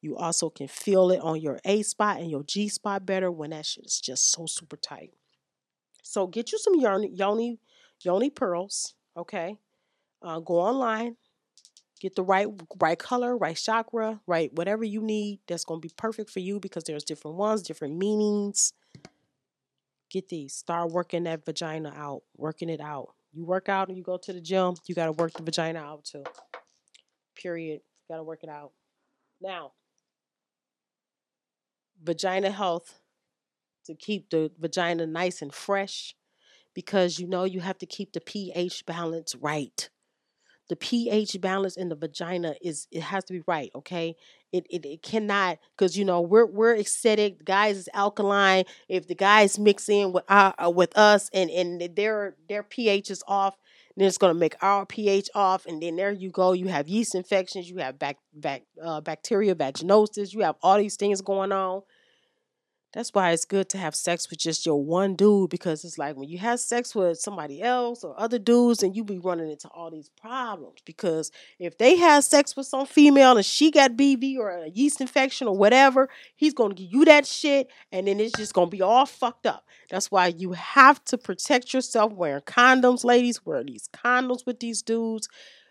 You 0.00 0.16
also 0.16 0.48
can 0.48 0.68
feel 0.68 1.10
it 1.10 1.20
on 1.20 1.40
your 1.40 1.58
A 1.64 1.82
spot 1.82 2.20
and 2.20 2.30
your 2.30 2.44
G 2.44 2.68
spot 2.68 3.04
better 3.04 3.30
when 3.30 3.50
that 3.50 3.66
shit 3.66 3.86
is 3.86 4.00
just 4.00 4.30
so 4.30 4.46
super 4.46 4.76
tight. 4.76 5.12
So 6.02 6.26
get 6.26 6.52
you 6.52 6.58
some 6.58 6.76
yoni 6.76 7.10
yoni, 7.12 7.58
yoni 8.02 8.30
pearls, 8.30 8.94
okay? 9.16 9.56
Uh, 10.22 10.40
go 10.40 10.54
online, 10.54 11.16
get 12.00 12.14
the 12.14 12.22
right 12.22 12.46
right 12.80 12.98
color, 12.98 13.36
right 13.36 13.56
chakra, 13.56 14.20
right 14.26 14.52
whatever 14.54 14.84
you 14.84 15.02
need. 15.02 15.40
That's 15.48 15.64
gonna 15.64 15.80
be 15.80 15.92
perfect 15.96 16.30
for 16.30 16.40
you 16.40 16.60
because 16.60 16.84
there's 16.84 17.04
different 17.04 17.36
ones, 17.36 17.62
different 17.62 17.96
meanings. 17.96 18.72
Get 20.10 20.28
these. 20.28 20.54
Start 20.54 20.90
working 20.92 21.24
that 21.24 21.44
vagina 21.44 21.92
out, 21.94 22.22
working 22.36 22.70
it 22.70 22.80
out. 22.80 23.14
You 23.32 23.44
work 23.44 23.68
out 23.68 23.88
and 23.88 23.96
you 23.96 24.02
go 24.02 24.16
to 24.16 24.32
the 24.32 24.40
gym, 24.40 24.76
you 24.86 24.94
gotta 24.94 25.12
work 25.12 25.32
the 25.34 25.42
vagina 25.42 25.80
out 25.80 26.04
too. 26.04 26.24
Period. 27.34 27.80
You 27.82 28.14
gotta 28.14 28.22
work 28.22 28.42
it 28.42 28.48
out. 28.48 28.72
Now, 29.40 29.72
vagina 32.02 32.50
health 32.50 33.00
to 33.86 33.94
keep 33.94 34.30
the 34.30 34.50
vagina 34.58 35.06
nice 35.06 35.42
and 35.42 35.52
fresh 35.54 36.14
because 36.74 37.18
you 37.18 37.26
know 37.26 37.44
you 37.44 37.60
have 37.60 37.78
to 37.78 37.86
keep 37.86 38.12
the 38.12 38.20
pH 38.20 38.86
balance 38.86 39.34
right. 39.36 39.90
The 40.68 40.76
pH 40.76 41.40
balance 41.40 41.76
in 41.76 41.88
the 41.88 41.96
vagina 41.96 42.54
is 42.60 42.86
it 42.92 43.02
has 43.02 43.24
to 43.24 43.32
be 43.32 43.42
right, 43.46 43.70
okay? 43.74 44.16
It 44.52 44.66
it, 44.70 44.84
it 44.84 45.02
cannot 45.02 45.58
because 45.76 45.96
you 45.96 46.04
know 46.04 46.20
we're 46.20 46.46
we're 46.46 46.76
acidic. 46.76 47.44
Guys 47.44 47.78
is 47.78 47.88
alkaline. 47.94 48.64
If 48.88 49.08
the 49.08 49.14
guys 49.14 49.58
mix 49.58 49.88
in 49.88 50.12
with 50.12 50.24
uh, 50.28 50.70
with 50.74 50.96
us 50.96 51.30
and 51.32 51.50
and 51.50 51.96
their 51.96 52.36
their 52.48 52.62
pH 52.62 53.10
is 53.10 53.22
off, 53.26 53.56
then 54.00 54.08
it's 54.08 54.18
going 54.18 54.32
to 54.32 54.38
make 54.38 54.54
our 54.62 54.86
pH 54.86 55.28
off, 55.34 55.66
and 55.66 55.82
then 55.82 55.96
there 55.96 56.12
you 56.12 56.30
go. 56.30 56.52
You 56.52 56.68
have 56.68 56.88
yeast 56.88 57.14
infections, 57.14 57.68
you 57.68 57.78
have 57.78 57.98
back, 57.98 58.18
back, 58.32 58.62
uh, 58.82 59.00
bacteria 59.00 59.54
vaginosis, 59.54 60.32
you 60.32 60.40
have 60.40 60.56
all 60.62 60.78
these 60.78 60.96
things 60.96 61.20
going 61.20 61.52
on. 61.52 61.82
That's 62.94 63.12
why 63.12 63.32
it's 63.32 63.44
good 63.44 63.68
to 63.70 63.78
have 63.78 63.94
sex 63.94 64.30
with 64.30 64.38
just 64.38 64.64
your 64.64 64.82
one 64.82 65.14
dude 65.14 65.50
because 65.50 65.84
it's 65.84 65.98
like 65.98 66.16
when 66.16 66.28
you 66.28 66.38
have 66.38 66.58
sex 66.58 66.94
with 66.94 67.18
somebody 67.18 67.62
else 67.62 68.02
or 68.02 68.18
other 68.18 68.38
dudes 68.38 68.82
and 68.82 68.96
you 68.96 69.04
be 69.04 69.18
running 69.18 69.50
into 69.50 69.68
all 69.68 69.90
these 69.90 70.08
problems. 70.08 70.80
Because 70.86 71.30
if 71.58 71.76
they 71.76 71.96
have 71.96 72.24
sex 72.24 72.56
with 72.56 72.66
some 72.66 72.86
female 72.86 73.36
and 73.36 73.44
she 73.44 73.70
got 73.70 73.92
BV 73.96 74.38
or 74.38 74.50
a 74.50 74.68
yeast 74.68 75.02
infection 75.02 75.48
or 75.48 75.56
whatever, 75.56 76.08
he's 76.34 76.54
going 76.54 76.74
to 76.74 76.82
give 76.82 76.90
you 76.90 77.04
that 77.04 77.26
shit 77.26 77.68
and 77.92 78.08
then 78.08 78.20
it's 78.20 78.32
just 78.38 78.54
going 78.54 78.68
to 78.68 78.76
be 78.76 78.82
all 78.82 79.04
fucked 79.04 79.46
up. 79.46 79.66
That's 79.90 80.10
why 80.10 80.28
you 80.28 80.52
have 80.52 81.04
to 81.06 81.18
protect 81.18 81.74
yourself 81.74 82.12
wearing 82.12 82.42
condoms, 82.42 83.04
ladies. 83.04 83.44
Wear 83.44 83.62
these 83.64 83.88
condoms 83.88 84.46
with 84.46 84.60
these 84.60 84.80
dudes. 84.80 85.28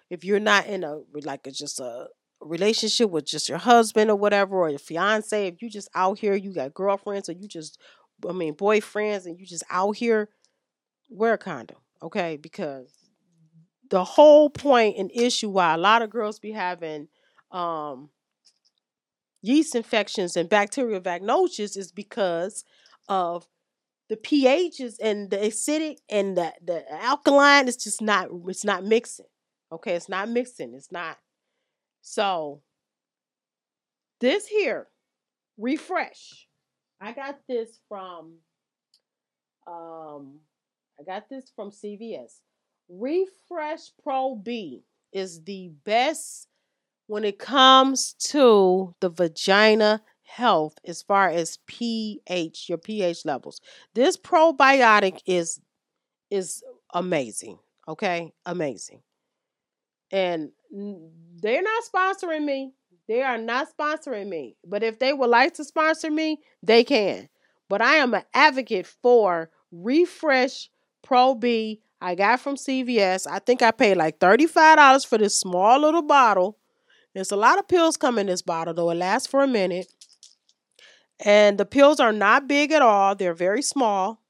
If 0.09 0.23
you're 0.23 0.39
not 0.39 0.67
in 0.67 0.83
a 0.83 1.01
like 1.23 1.47
a, 1.47 1.51
just 1.51 1.79
a 1.79 2.07
relationship 2.41 3.09
with 3.09 3.25
just 3.25 3.49
your 3.49 3.57
husband 3.57 4.09
or 4.09 4.15
whatever 4.15 4.55
or 4.57 4.69
your 4.69 4.79
fiance 4.79 5.47
if 5.47 5.61
you 5.61 5.69
just 5.69 5.89
out 5.95 6.19
here 6.19 6.35
you 6.35 6.53
got 6.53 6.73
girlfriends 6.73 7.27
or 7.27 7.31
you 7.33 7.47
just 7.47 7.79
i 8.29 8.31
mean 8.31 8.53
boyfriends 8.53 9.25
and 9.25 9.39
you 9.39 9.45
just 9.45 9.63
out 9.69 9.95
here 9.95 10.29
wear 11.09 11.33
a 11.33 11.37
condom 11.37 11.77
okay? 12.01 12.37
Because 12.37 12.93
the 13.89 14.03
whole 14.03 14.49
point 14.49 14.97
and 14.97 15.11
issue 15.13 15.49
why 15.49 15.73
a 15.73 15.77
lot 15.77 16.01
of 16.01 16.09
girls 16.09 16.39
be 16.39 16.51
having 16.51 17.07
um 17.51 18.09
yeast 19.41 19.75
infections 19.75 20.35
and 20.35 20.49
bacterial 20.49 20.99
vaginosis 20.99 21.77
is 21.77 21.91
because 21.93 22.65
of 23.07 23.47
the 24.09 24.17
pHs 24.17 24.95
and 25.01 25.29
the 25.29 25.37
acidic 25.37 25.97
and 26.09 26.37
the, 26.37 26.51
the 26.65 26.83
alkaline 26.91 27.67
is 27.67 27.77
just 27.77 28.01
not 28.01 28.27
it's 28.47 28.65
not 28.65 28.83
mixing 28.83 29.25
okay? 29.71 29.93
It's 29.93 30.09
not 30.09 30.27
mixing 30.29 30.73
it's 30.73 30.91
not 30.91 31.17
so 32.07 32.61
This 34.21 34.47
here, 34.47 34.87
RepHresh. 35.59 36.45
I 37.01 37.11
got 37.11 37.39
this 37.47 37.79
from 37.89 38.37
um 39.67 40.39
I 40.99 41.03
got 41.03 41.29
this 41.29 41.51
from 41.55 41.69
CVS. 41.69 42.39
Refresh 42.89 43.91
Pro 44.01 44.35
B 44.35 44.83
is 45.11 45.43
the 45.43 45.71
best 45.83 46.47
when 47.07 47.23
it 47.25 47.37
comes 47.39 48.13
to 48.31 48.95
the 49.01 49.09
vagina 49.09 50.01
health 50.23 50.75
as 50.85 51.01
far 51.03 51.29
as 51.29 51.59
pH, 51.67 52.69
your 52.69 52.77
pH 52.77 53.25
levels. 53.25 53.59
This 53.93 54.17
probiotic 54.17 55.19
is 55.25 55.59
is 56.31 56.63
amazing. 56.93 57.59
Okay? 57.87 58.33
Amazing. 58.45 59.01
And 60.11 60.51
they're 60.71 61.61
not 61.61 61.83
sponsoring 61.83 62.45
me. 62.45 62.73
They 63.07 63.21
are 63.21 63.37
not 63.37 63.67
sponsoring 63.77 64.27
me. 64.27 64.55
But 64.65 64.83
if 64.83 64.99
they 64.99 65.13
would 65.13 65.29
like 65.29 65.53
to 65.55 65.63
sponsor 65.63 66.11
me, 66.11 66.39
they 66.61 66.83
can. 66.83 67.29
But 67.69 67.81
I 67.81 67.95
am 67.95 68.13
an 68.13 68.23
advocate 68.33 68.87
for 68.87 69.49
Refresh 69.71 70.69
Pro 71.03 71.35
B. 71.35 71.81
I 72.01 72.15
got 72.15 72.39
from 72.39 72.55
CVS. 72.55 73.27
I 73.29 73.39
think 73.39 73.61
I 73.61 73.71
paid 73.71 73.95
like 73.95 74.19
$35 74.19 75.05
for 75.05 75.17
this 75.17 75.39
small 75.39 75.79
little 75.79 76.01
bottle. 76.01 76.57
There's 77.13 77.31
a 77.31 77.35
lot 77.37 77.57
of 77.57 77.67
pills 77.67 77.97
come 77.97 78.19
in 78.19 78.27
this 78.27 78.41
bottle, 78.41 78.73
though. 78.73 78.91
It 78.91 78.95
lasts 78.95 79.27
for 79.27 79.43
a 79.43 79.47
minute. 79.47 79.91
And 81.25 81.57
the 81.57 81.65
pills 81.65 81.99
are 81.99 82.11
not 82.11 82.47
big 82.47 82.71
at 82.71 82.83
all. 82.83 83.15
They're 83.15 83.33
very 83.33 83.63
small. 83.63 84.21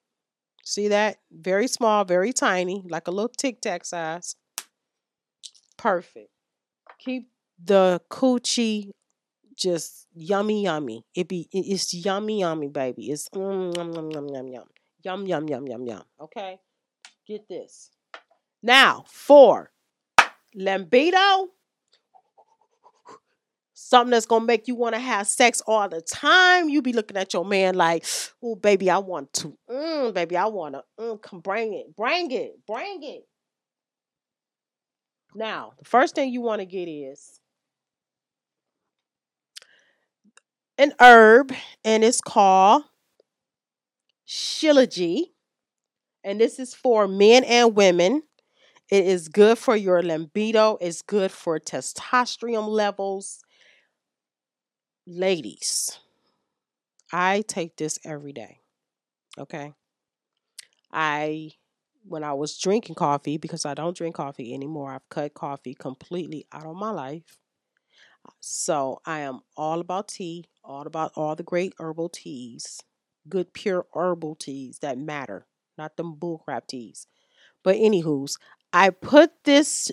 See 0.63 0.87
that? 0.87 1.17
Very 1.31 1.67
small, 1.67 2.05
very 2.05 2.31
tiny, 2.31 2.83
like 2.89 3.07
a 3.07 3.11
little 3.11 3.29
tic 3.29 3.61
tac 3.61 3.85
size. 3.85 4.35
Perfect. 5.77 6.29
Keep 6.99 7.29
the 7.63 8.01
coochie 8.09 8.91
just 9.55 10.07
yummy, 10.13 10.63
yummy. 10.63 11.05
It 11.15 11.27
be 11.27 11.47
it's 11.51 11.93
yummy, 11.93 12.39
yummy, 12.41 12.67
baby. 12.69 13.11
It's 13.11 13.29
mm, 13.29 13.75
yum, 13.75 13.91
yum, 13.93 14.11
yum, 14.11 14.27
yum, 14.29 14.47
yum, 14.47 14.65
yum, 15.03 15.27
yum, 15.27 15.47
yum, 15.49 15.67
yum, 15.67 15.85
yum. 15.87 16.03
Okay, 16.21 16.59
get 17.27 17.47
this. 17.47 17.91
Now 18.63 19.05
for 19.07 19.71
libido, 20.55 21.49
something 23.73 24.11
that's 24.11 24.25
gonna 24.25 24.45
make 24.45 24.67
you 24.67 24.75
want 24.75 24.95
to 24.95 25.01
have 25.01 25.27
sex 25.27 25.61
all 25.67 25.89
the 25.89 26.01
time. 26.01 26.69
You 26.69 26.81
be 26.81 26.93
looking 26.93 27.17
at 27.17 27.33
your 27.33 27.45
man 27.45 27.75
like, 27.75 28.05
"Oh, 28.43 28.55
baby, 28.55 28.89
I 28.89 28.97
want 28.99 29.33
to, 29.33 29.57
mm, 29.69 30.13
baby, 30.13 30.37
I 30.37 30.45
want 30.47 30.75
to, 30.75 30.83
mm, 30.99 31.21
come 31.21 31.39
bring 31.39 31.73
it, 31.73 31.95
bring 31.95 32.31
it, 32.31 32.65
bring 32.65 33.03
it." 33.03 33.27
Now, 35.37 35.73
the 35.77 35.85
first 35.85 36.15
thing 36.15 36.33
you 36.33 36.41
want 36.41 36.61
to 36.61 36.65
get 36.65 36.87
is 36.87 37.39
an 40.79 40.93
herb, 40.99 41.53
and 41.85 42.03
it's 42.03 42.21
called 42.21 42.85
Shilajit. 44.27 45.25
And 46.23 46.41
this 46.41 46.57
is 46.57 46.73
for 46.73 47.07
men 47.07 47.43
and 47.43 47.75
women. 47.75 48.23
It 48.89 49.05
is 49.05 49.27
good 49.27 49.59
for 49.59 49.75
your 49.75 50.01
libido. 50.01 50.79
It's 50.81 51.03
good 51.03 51.31
for 51.31 51.59
testosterone 51.59 52.67
levels. 52.67 53.43
Ladies, 55.05 55.99
I 57.13 57.43
take 57.47 57.75
this 57.77 57.99
every 58.03 58.33
day. 58.33 58.61
Okay. 59.37 59.73
I, 60.91 61.51
when 62.07 62.23
I 62.23 62.33
was 62.33 62.57
drinking 62.57 62.95
coffee, 62.95 63.37
because 63.37 63.65
I 63.65 63.73
don't 63.73 63.95
drink 63.95 64.15
coffee 64.15 64.53
anymore, 64.53 64.91
I've 64.91 65.09
cut 65.09 65.33
coffee 65.33 65.75
completely 65.75 66.47
out 66.51 66.65
of 66.65 66.75
my 66.75 66.91
life. 66.91 67.39
Uh, 68.27 68.31
so 68.39 69.01
I 69.05 69.19
am 69.19 69.41
all 69.55 69.79
about 69.79 70.09
tea, 70.09 70.45
all 70.63 70.87
about 70.87 71.11
all 71.15 71.35
the 71.35 71.43
great 71.43 71.73
herbal 71.79 72.09
teas, 72.09 72.81
good 73.29 73.53
pure 73.53 73.85
herbal 73.93 74.35
teas 74.35 74.79
that 74.79 74.97
matter, 74.97 75.45
not 75.77 75.97
them 75.97 76.15
bullcrap 76.15 76.67
teas. 76.67 77.07
But 77.63 77.75
anywho's, 77.77 78.37
I 78.73 78.89
put 78.91 79.31
this 79.43 79.91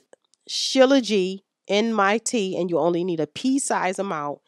Shilajit 0.49 1.41
in 1.67 1.93
my 1.95 2.19
tea, 2.19 2.57
and 2.57 2.71
you 2.71 2.79
only 2.79 3.05
need 3.05 3.21
a 3.21 3.27
pea 3.27 3.59
size 3.59 3.99
amount. 3.99 4.41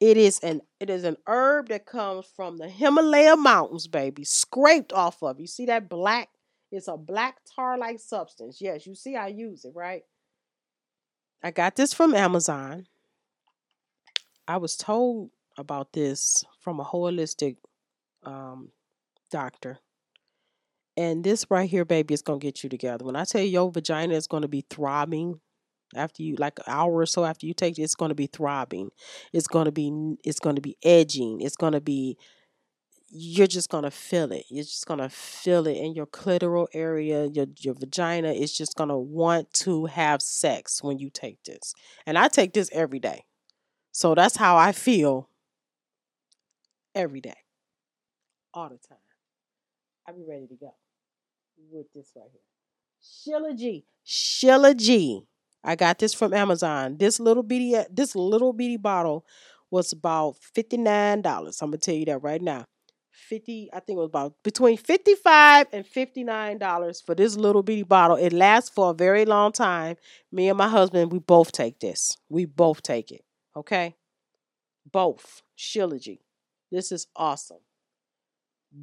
It 0.00 0.16
is 0.16 0.40
an 0.40 0.60
it 0.80 0.90
is 0.90 1.04
an 1.04 1.16
herb 1.26 1.68
that 1.68 1.86
comes 1.86 2.26
from 2.26 2.58
the 2.58 2.68
Himalaya 2.68 3.36
mountains, 3.36 3.86
baby, 3.88 4.24
scraped 4.24 4.92
off 4.92 5.22
of. 5.22 5.40
You 5.40 5.46
see 5.46 5.66
that 5.66 5.88
black? 5.88 6.28
It's 6.70 6.88
a 6.88 6.96
black 6.96 7.38
tar-like 7.54 8.00
substance. 8.00 8.60
Yes, 8.60 8.86
you 8.86 8.94
see 8.94 9.16
I 9.16 9.28
use 9.28 9.64
it, 9.64 9.72
right? 9.74 10.02
I 11.42 11.50
got 11.50 11.76
this 11.76 11.94
from 11.94 12.14
Amazon. 12.14 12.86
I 14.48 14.56
was 14.56 14.76
told 14.76 15.30
about 15.58 15.92
this 15.92 16.44
from 16.60 16.80
a 16.80 16.84
holistic 16.84 17.56
um, 18.24 18.70
doctor. 19.30 19.78
And 20.96 21.22
this 21.22 21.46
right 21.50 21.68
here, 21.68 21.84
baby, 21.84 22.14
is 22.14 22.22
going 22.22 22.40
to 22.40 22.46
get 22.46 22.62
you 22.62 22.70
together. 22.70 23.04
When 23.04 23.16
I 23.16 23.24
tell 23.24 23.42
you 23.42 23.48
your 23.48 23.70
vagina 23.70 24.14
is 24.14 24.26
going 24.26 24.42
to 24.42 24.48
be 24.48 24.64
throbbing 24.68 25.40
after 25.94 26.22
you 26.22 26.36
like 26.36 26.58
an 26.60 26.64
hour 26.66 26.92
or 26.92 27.06
so 27.06 27.24
after 27.24 27.46
you 27.46 27.54
take 27.54 27.78
it, 27.78 27.82
it's 27.82 27.94
going 27.94 28.08
to 28.08 28.14
be 28.14 28.26
throbbing. 28.26 28.90
It's 29.32 29.46
going 29.46 29.66
to 29.66 29.72
be 29.72 30.16
it's 30.24 30.40
going 30.40 30.56
to 30.56 30.62
be 30.62 30.76
edging. 30.82 31.40
It's 31.42 31.56
going 31.56 31.74
to 31.74 31.80
be 31.80 32.16
you're 33.08 33.46
just 33.46 33.70
to 33.70 33.90
feel 33.90 34.32
it. 34.32 34.46
You're 34.48 34.64
just 34.64 34.86
to 34.86 35.08
feel 35.08 35.66
it 35.66 35.76
in 35.76 35.94
your 35.94 36.06
clitoral 36.06 36.66
area. 36.74 37.26
Your 37.26 37.46
your 37.58 37.74
vagina 37.74 38.32
is 38.32 38.56
just 38.56 38.76
to 38.76 38.96
want 38.96 39.52
to 39.54 39.86
have 39.86 40.22
sex 40.22 40.82
when 40.82 40.98
you 40.98 41.10
take 41.10 41.42
this. 41.44 41.74
And 42.06 42.18
I 42.18 42.28
take 42.28 42.52
this 42.52 42.68
every 42.72 42.98
day. 42.98 43.24
So 43.92 44.14
that's 44.14 44.36
how 44.36 44.56
I 44.56 44.72
feel 44.72 45.30
every 46.94 47.20
day, 47.20 47.36
all 48.52 48.68
the 48.68 48.78
time. 48.88 48.98
I 50.08 50.12
be 50.12 50.24
ready 50.28 50.46
to 50.48 50.54
go 50.54 50.74
with 51.72 51.86
this 51.94 52.12
right 52.14 52.26
here. 52.30 52.40
Shilajit. 53.02 53.84
Sheila 54.04 54.74
G. 54.74 55.22
I 55.64 55.74
got 55.74 55.98
this 55.98 56.14
from 56.14 56.32
Amazon. 56.32 56.96
This 56.98 57.18
little 57.18 57.42
bitty 57.42 57.74
this 57.90 58.14
little 58.14 58.52
bitty 58.52 58.76
bottle 58.76 59.24
was 59.70 59.92
about 59.92 60.36
$59. 60.56 61.62
I'm 61.62 61.70
gonna 61.70 61.78
tell 61.78 61.94
you 61.94 62.04
that 62.06 62.22
right 62.22 62.40
now. 62.40 62.66
50 63.16 63.70
I 63.72 63.80
think 63.80 63.96
it 63.96 64.00
was 64.00 64.06
about 64.06 64.34
between 64.42 64.76
55 64.76 65.66
and 65.72 65.86
59 65.86 66.58
dollars 66.58 67.00
for 67.00 67.14
this 67.14 67.36
little 67.36 67.62
bitty 67.62 67.82
bottle. 67.82 68.16
It 68.16 68.32
lasts 68.32 68.70
for 68.70 68.90
a 68.90 68.94
very 68.94 69.24
long 69.24 69.52
time. 69.52 69.96
Me 70.30 70.48
and 70.48 70.58
my 70.58 70.68
husband, 70.68 71.12
we 71.12 71.18
both 71.18 71.52
take 71.52 71.80
this. 71.80 72.16
We 72.28 72.44
both 72.44 72.82
take 72.82 73.10
it. 73.10 73.24
Okay? 73.56 73.96
Both. 74.90 75.42
Shilajit. 75.58 76.18
This 76.70 76.92
is 76.92 77.06
awesome. 77.16 77.60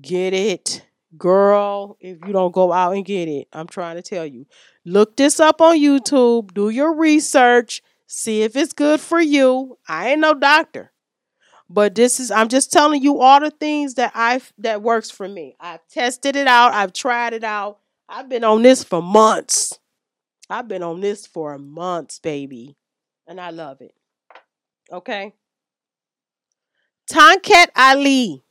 Get 0.01 0.33
it. 0.33 0.85
Girl, 1.17 1.97
if 1.99 2.17
you 2.25 2.33
don't 2.33 2.53
go 2.53 2.71
out 2.71 2.95
and 2.95 3.05
get 3.05 3.27
it, 3.27 3.47
I'm 3.53 3.67
trying 3.67 3.97
to 3.97 4.01
tell 4.01 4.25
you. 4.25 4.47
Look 4.83 5.15
this 5.15 5.39
up 5.39 5.61
on 5.61 5.77
YouTube. 5.77 6.53
Do 6.53 6.69
your 6.69 6.95
research. 6.95 7.83
See 8.07 8.41
if 8.41 8.55
it's 8.55 8.73
good 8.73 8.99
for 8.99 9.21
you. 9.21 9.77
I 9.87 10.09
ain't 10.11 10.21
no 10.21 10.33
doctor. 10.33 10.92
But 11.73 11.95
this 11.95 12.19
is 12.19 12.29
I'm 12.29 12.49
just 12.49 12.71
telling 12.71 13.01
you 13.01 13.19
all 13.19 13.39
the 13.39 13.49
things 13.49 13.95
that 13.95 14.11
I 14.13 14.39
that 14.59 14.83
works 14.83 15.09
for 15.09 15.27
me. 15.27 15.55
I've 15.59 15.85
tested 15.87 16.35
it 16.35 16.45
out. 16.45 16.71
I've 16.71 16.93
tried 16.93 17.33
it 17.33 17.43
out. 17.43 17.79
I've 18.07 18.29
been 18.29 18.43
on 18.43 18.61
this 18.61 18.83
for 18.83 19.01
months. 19.01 19.79
I've 20.51 20.67
been 20.67 20.83
on 20.83 21.01
this 21.01 21.25
for 21.25 21.57
months, 21.57 22.19
baby. 22.19 22.75
And 23.25 23.41
I 23.41 23.49
love 23.49 23.81
it. 23.81 23.95
Okay? 24.91 25.33
Tongkat 27.11 27.69
Ali. 27.75 28.43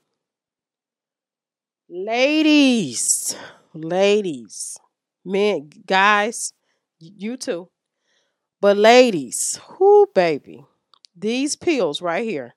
Ladies, 1.88 3.36
ladies, 3.72 4.78
men, 5.24 5.70
guys, 5.86 6.54
you 6.98 7.36
too. 7.36 7.68
But 8.60 8.78
ladies, 8.78 9.60
whoo, 9.78 10.06
baby, 10.12 10.64
these 11.14 11.54
pills 11.54 12.00
right 12.02 12.24
here. 12.24 12.54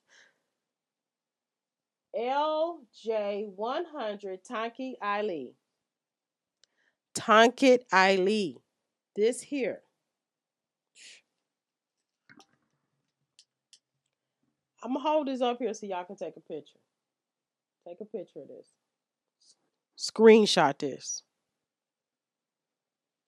LJ100 2.17 4.37
Tonki 4.49 4.93
Ali. 5.01 5.53
Tongkat 7.17 7.79
Ali. 7.91 8.57
This 9.15 9.41
here 9.41 9.81
I'm 14.85 14.93
gonna 14.93 14.99
hold 14.99 15.27
this 15.27 15.41
up 15.41 15.57
here 15.57 15.73
so 15.73 15.87
y'all 15.87 16.03
can 16.03 16.15
take 16.15 16.37
a 16.37 16.41
picture. 16.41 16.77
Take 17.87 18.01
a 18.01 18.05
picture 18.05 18.41
of 18.41 18.47
this. 18.47 18.67
Screenshot 19.97 20.77
this. 20.77 21.23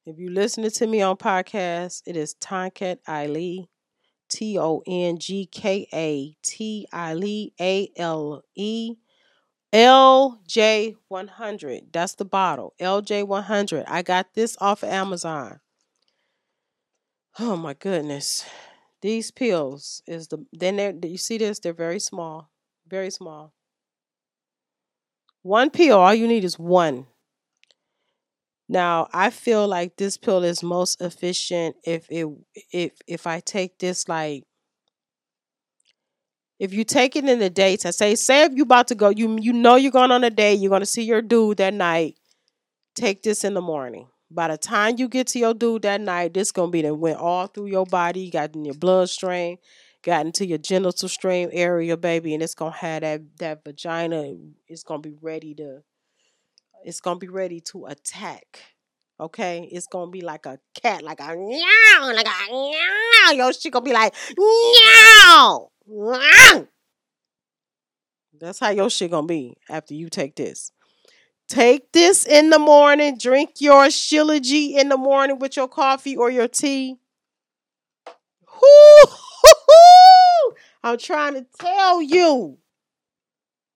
If 0.06 0.20
you're 0.20 0.32
listening 0.32 0.70
to 0.70 0.86
me 0.86 1.02
on 1.02 1.18
podcast, 1.18 2.04
it 2.06 2.16
is 2.16 2.36
Tongkat 2.36 3.00
Ali, 3.08 3.70
T 4.30 4.58
O 4.60 4.84
N 4.88 5.20
G 5.20 5.46
K 5.46 5.88
A 5.94 6.36
T 6.42 6.88
I 6.92 7.14
A 7.60 7.92
L 7.98 8.44
E. 8.56 8.96
LJ100. 9.74 11.92
That's 11.92 12.16
the 12.16 12.26
bottle. 12.26 12.74
LJ100. 12.80 13.84
I 13.88 14.02
got 14.02 14.34
this 14.34 14.56
off 14.62 14.84
of 14.84 14.90
Amazon. 14.90 15.60
Oh 17.40 17.56
my 17.56 17.74
goodness. 17.74 18.46
These 19.02 19.32
pills 19.32 20.02
is 20.08 20.30
the 20.30 20.46
then 20.52 20.78
they 20.78 21.08
you 21.08 21.18
see 21.18 21.38
this? 21.38 21.60
They're 21.60 21.74
very 21.74 22.00
small. 22.00 22.50
Very 22.88 23.12
small. 23.12 23.54
One 25.44 25.70
pill, 25.70 26.00
all 26.00 26.14
you 26.14 26.28
need 26.28 26.44
is 26.44 26.58
one. 26.58 27.06
Now, 28.70 29.08
I 29.14 29.30
feel 29.30 29.68
like 29.68 29.96
this 29.96 30.18
pill 30.18 30.44
is 30.44 30.62
most 30.62 31.02
efficient 31.02 31.78
if 31.84 32.08
it 32.10 32.28
if 32.72 32.94
if 33.08 33.26
I 33.28 33.40
take 33.40 33.80
this 33.80 34.10
like 34.10 34.44
if 36.60 36.74
you 36.74 36.84
take 36.84 37.16
it 37.16 37.26
in 37.26 37.40
the 37.40 37.50
dates, 37.50 37.86
I 37.86 37.92
say 37.92 38.16
say 38.16 38.44
if 38.44 38.54
you 38.54 38.64
about 38.64 38.88
to 38.88 38.96
go, 38.96 39.10
you 39.10 39.38
you 39.40 39.54
know 39.54 39.76
you're 39.76 39.92
going 39.92 40.12
on 40.12 40.24
a 40.24 40.30
date, 40.30 40.60
you're 40.60 40.72
gonna 40.72 40.86
see 40.86 41.04
your 41.04 41.22
dude 41.22 41.58
that 41.58 41.74
night. 41.74 42.16
Take 42.96 43.24
this 43.24 43.44
in 43.44 43.54
the 43.54 43.62
morning. 43.62 44.08
By 44.32 44.50
the 44.50 44.58
time 44.58 44.96
you 44.98 45.08
get 45.08 45.28
to 45.28 45.40
your 45.40 45.54
dude 45.54 45.84
that 45.84 46.02
night, 46.02 46.34
this 46.34 46.52
gonna 46.52 46.72
be 46.72 46.82
that 46.84 46.96
went 46.96 47.20
all 47.20 47.48
through 47.48 47.68
your 47.68 47.86
body, 47.86 48.30
got 48.32 48.56
in 48.56 48.66
your 48.66 48.76
bloodstream, 48.76 49.58
got 50.04 50.26
into 50.26 50.46
your 50.46 50.58
genital 50.58 51.10
stream 51.10 51.50
area, 51.54 51.98
baby, 51.98 52.34
and 52.34 52.44
it's 52.44 52.56
gonna 52.56 52.72
have 52.76 53.02
that 53.02 53.22
that 53.40 53.64
vagina. 53.64 54.34
It's 54.68 54.84
gonna 54.84 55.02
be 55.02 55.16
ready 55.22 55.54
to. 55.56 55.82
It's 56.88 57.02
gonna 57.02 57.20
be 57.20 57.28
ready 57.28 57.60
to 57.72 57.88
attack. 57.88 58.62
Okay, 59.20 59.68
it's 59.70 59.88
gonna 59.88 60.10
be 60.10 60.22
like 60.22 60.46
a 60.46 60.58
cat, 60.82 61.04
like 61.04 61.20
a 61.20 61.36
meow, 61.36 62.14
like 62.16 62.26
a 62.26 62.50
meow. 62.50 63.32
Your 63.34 63.52
shit 63.52 63.74
gonna 63.74 63.84
be 63.84 63.92
like 63.92 64.16
meow. 64.38 65.70
That's 68.40 68.60
how 68.60 68.70
your 68.70 68.90
shit 68.90 69.12
gonna 69.12 69.28
be 69.28 69.58
after 69.70 69.96
you 69.96 70.08
take 70.10 70.38
this. 70.38 70.72
Take 71.50 71.92
this 71.92 72.26
in 72.26 72.52
the 72.52 72.60
morning. 72.60 73.18
Drink 73.18 73.60
your 73.60 73.88
Shilajit 73.88 74.78
in 74.80 74.88
the 74.88 74.96
morning 74.96 75.40
with 75.40 75.58
your 75.58 75.68
coffee 75.68 76.16
or 76.16 76.32
your 76.32 76.48
tea. 76.48 76.96
I'm 80.82 80.98
trying 80.98 81.34
to 81.34 81.46
tell 81.60 82.02
you. 82.02 82.60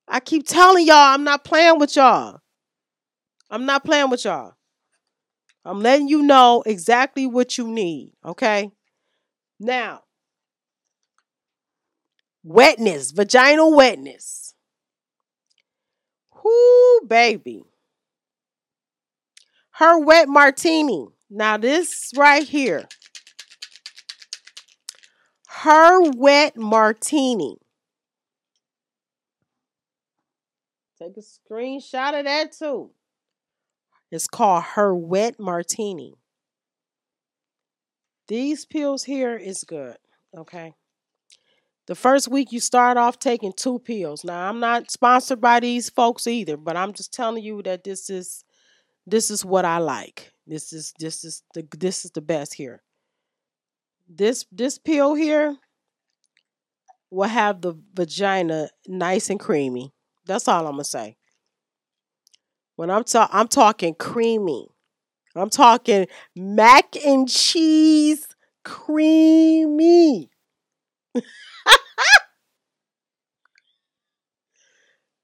I 0.08 0.20
keep 0.20 0.46
telling 0.46 0.86
y'all 0.86 0.96
I'm 0.96 1.24
not 1.24 1.44
playing 1.44 1.78
with 1.78 1.94
y'all. 1.94 2.41
I'm 3.52 3.66
not 3.66 3.84
playing 3.84 4.08
with 4.08 4.24
y'all. 4.24 4.54
I'm 5.62 5.80
letting 5.80 6.08
you 6.08 6.22
know 6.22 6.62
exactly 6.64 7.26
what 7.26 7.58
you 7.58 7.68
need, 7.68 8.14
okay? 8.24 8.72
Now, 9.60 10.04
wetness, 12.42 13.10
vaginal 13.10 13.76
wetness. 13.76 14.54
Whoo, 16.42 17.00
baby. 17.06 17.62
Her 19.72 19.98
wet 19.98 20.30
martini. 20.30 21.08
Now, 21.28 21.58
this 21.58 22.10
right 22.16 22.48
here. 22.48 22.88
Her 25.46 26.10
wet 26.10 26.56
martini. 26.56 27.58
Take 30.98 31.18
a 31.18 31.20
screenshot 31.20 32.18
of 32.18 32.24
that 32.24 32.52
too. 32.52 32.92
It's 34.12 34.28
called 34.28 34.62
Her 34.62 34.94
Wet 34.94 35.40
Martini. 35.40 36.18
These 38.28 38.66
pills 38.66 39.04
here 39.04 39.36
is 39.38 39.64
good, 39.64 39.96
okay? 40.36 40.74
The 41.86 41.94
first 41.94 42.28
week 42.28 42.52
you 42.52 42.60
start 42.60 42.98
off 42.98 43.18
taking 43.18 43.54
two 43.56 43.78
pills. 43.78 44.22
Now, 44.22 44.50
I'm 44.50 44.60
not 44.60 44.90
sponsored 44.90 45.40
by 45.40 45.60
these 45.60 45.88
folks 45.88 46.26
either, 46.26 46.58
but 46.58 46.76
I'm 46.76 46.92
just 46.92 47.12
telling 47.12 47.42
you 47.42 47.62
that 47.62 47.84
this 47.84 48.10
is 48.10 48.44
this 49.06 49.30
is 49.30 49.46
what 49.46 49.64
I 49.64 49.78
like. 49.78 50.30
This 50.46 50.74
is 50.74 50.92
this 50.98 51.24
is 51.24 51.42
the 51.54 51.66
this 51.76 52.04
is 52.04 52.10
the 52.10 52.20
best 52.20 52.52
here. 52.52 52.82
This 54.08 54.44
this 54.52 54.78
pill 54.78 55.14
here 55.14 55.56
will 57.10 57.28
have 57.28 57.62
the 57.62 57.74
vagina 57.94 58.68
nice 58.86 59.30
and 59.30 59.40
creamy. 59.40 59.92
That's 60.26 60.48
all 60.48 60.66
I'm 60.66 60.74
gonna 60.74 60.84
say. 60.84 61.16
When 62.82 62.90
I'm 62.90 63.04
ta- 63.04 63.30
I'm 63.32 63.46
talking 63.46 63.94
creamy. 63.94 64.66
I'm 65.36 65.50
talking 65.50 66.08
mac 66.34 66.96
and 66.96 67.28
cheese 67.28 68.26
creamy. 68.64 70.30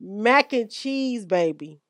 mac 0.01 0.53
and 0.53 0.71
cheese, 0.71 1.27
baby. 1.27 1.81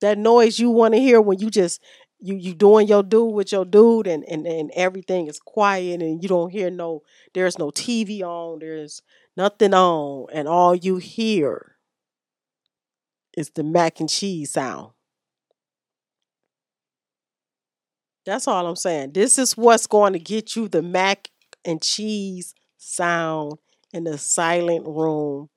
That 0.00 0.16
noise 0.16 0.58
you 0.58 0.70
want 0.70 0.94
to 0.94 1.00
hear 1.00 1.20
when 1.20 1.38
you 1.38 1.50
just 1.50 1.82
you 2.18 2.36
you 2.36 2.54
doing 2.54 2.88
your 2.88 3.02
dude 3.02 3.34
with 3.34 3.52
your 3.52 3.66
dude 3.66 4.06
and, 4.06 4.24
and 4.24 4.46
and 4.46 4.70
everything 4.74 5.26
is 5.26 5.38
quiet 5.38 6.00
and 6.00 6.22
you 6.22 6.28
don't 6.30 6.48
hear 6.48 6.70
no 6.70 7.02
there's 7.34 7.58
no 7.58 7.70
TV 7.70 8.22
on, 8.22 8.60
there's 8.60 9.02
nothing 9.36 9.74
on, 9.74 10.28
and 10.32 10.48
all 10.48 10.74
you 10.74 10.96
hear 10.96 11.75
is 13.36 13.50
the 13.50 13.62
mac 13.62 14.00
and 14.00 14.08
cheese 14.08 14.52
sound. 14.52 14.92
That's 18.24 18.48
all 18.48 18.66
I'm 18.66 18.76
saying. 18.76 19.12
This 19.12 19.38
is 19.38 19.56
what's 19.56 19.86
going 19.86 20.14
to 20.14 20.18
get 20.18 20.56
you 20.56 20.66
the 20.68 20.82
mac 20.82 21.28
and 21.64 21.80
cheese 21.80 22.54
sound 22.76 23.58
in 23.92 24.04
the 24.04 24.18
silent 24.18 24.84
room 24.86 25.48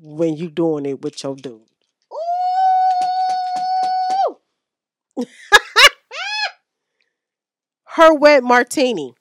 when 0.00 0.34
you're 0.34 0.50
doing 0.50 0.86
it 0.86 1.02
with 1.02 1.22
your 1.22 1.36
dude. 1.36 1.60
Ooh! 5.18 5.26
Her 7.84 8.14
wet 8.14 8.42
martini. 8.42 9.14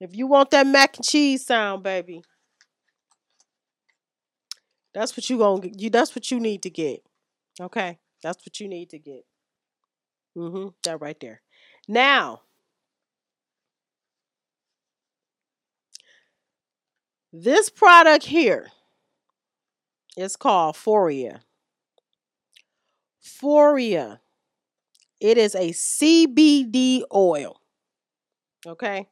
If 0.00 0.16
you 0.16 0.26
want 0.26 0.50
that 0.50 0.66
mac 0.66 0.96
and 0.96 1.04
cheese 1.06 1.46
sound, 1.46 1.82
baby, 1.82 2.22
that's 4.96 5.14
what 5.14 5.28
you 5.28 5.36
gonna. 5.36 5.68
You 5.76 5.90
that's 5.90 6.16
what 6.16 6.30
you 6.30 6.40
need 6.40 6.62
to 6.62 6.70
get. 6.70 7.04
Okay, 7.60 7.98
that's 8.22 8.44
what 8.46 8.58
you 8.58 8.66
need 8.66 8.88
to 8.90 8.98
get. 8.98 9.26
Mm-hmm. 10.34 10.68
That 10.84 11.02
right 11.02 11.20
there. 11.20 11.42
Now, 11.86 12.40
this 17.30 17.68
product 17.68 18.24
here 18.24 18.68
is 20.16 20.34
called 20.34 20.76
Foria. 20.76 21.40
Foria. 23.22 24.20
It 25.20 25.36
is 25.36 25.54
a 25.54 25.72
CBD 25.72 27.02
oil. 27.14 27.60
Okay. 28.66 29.08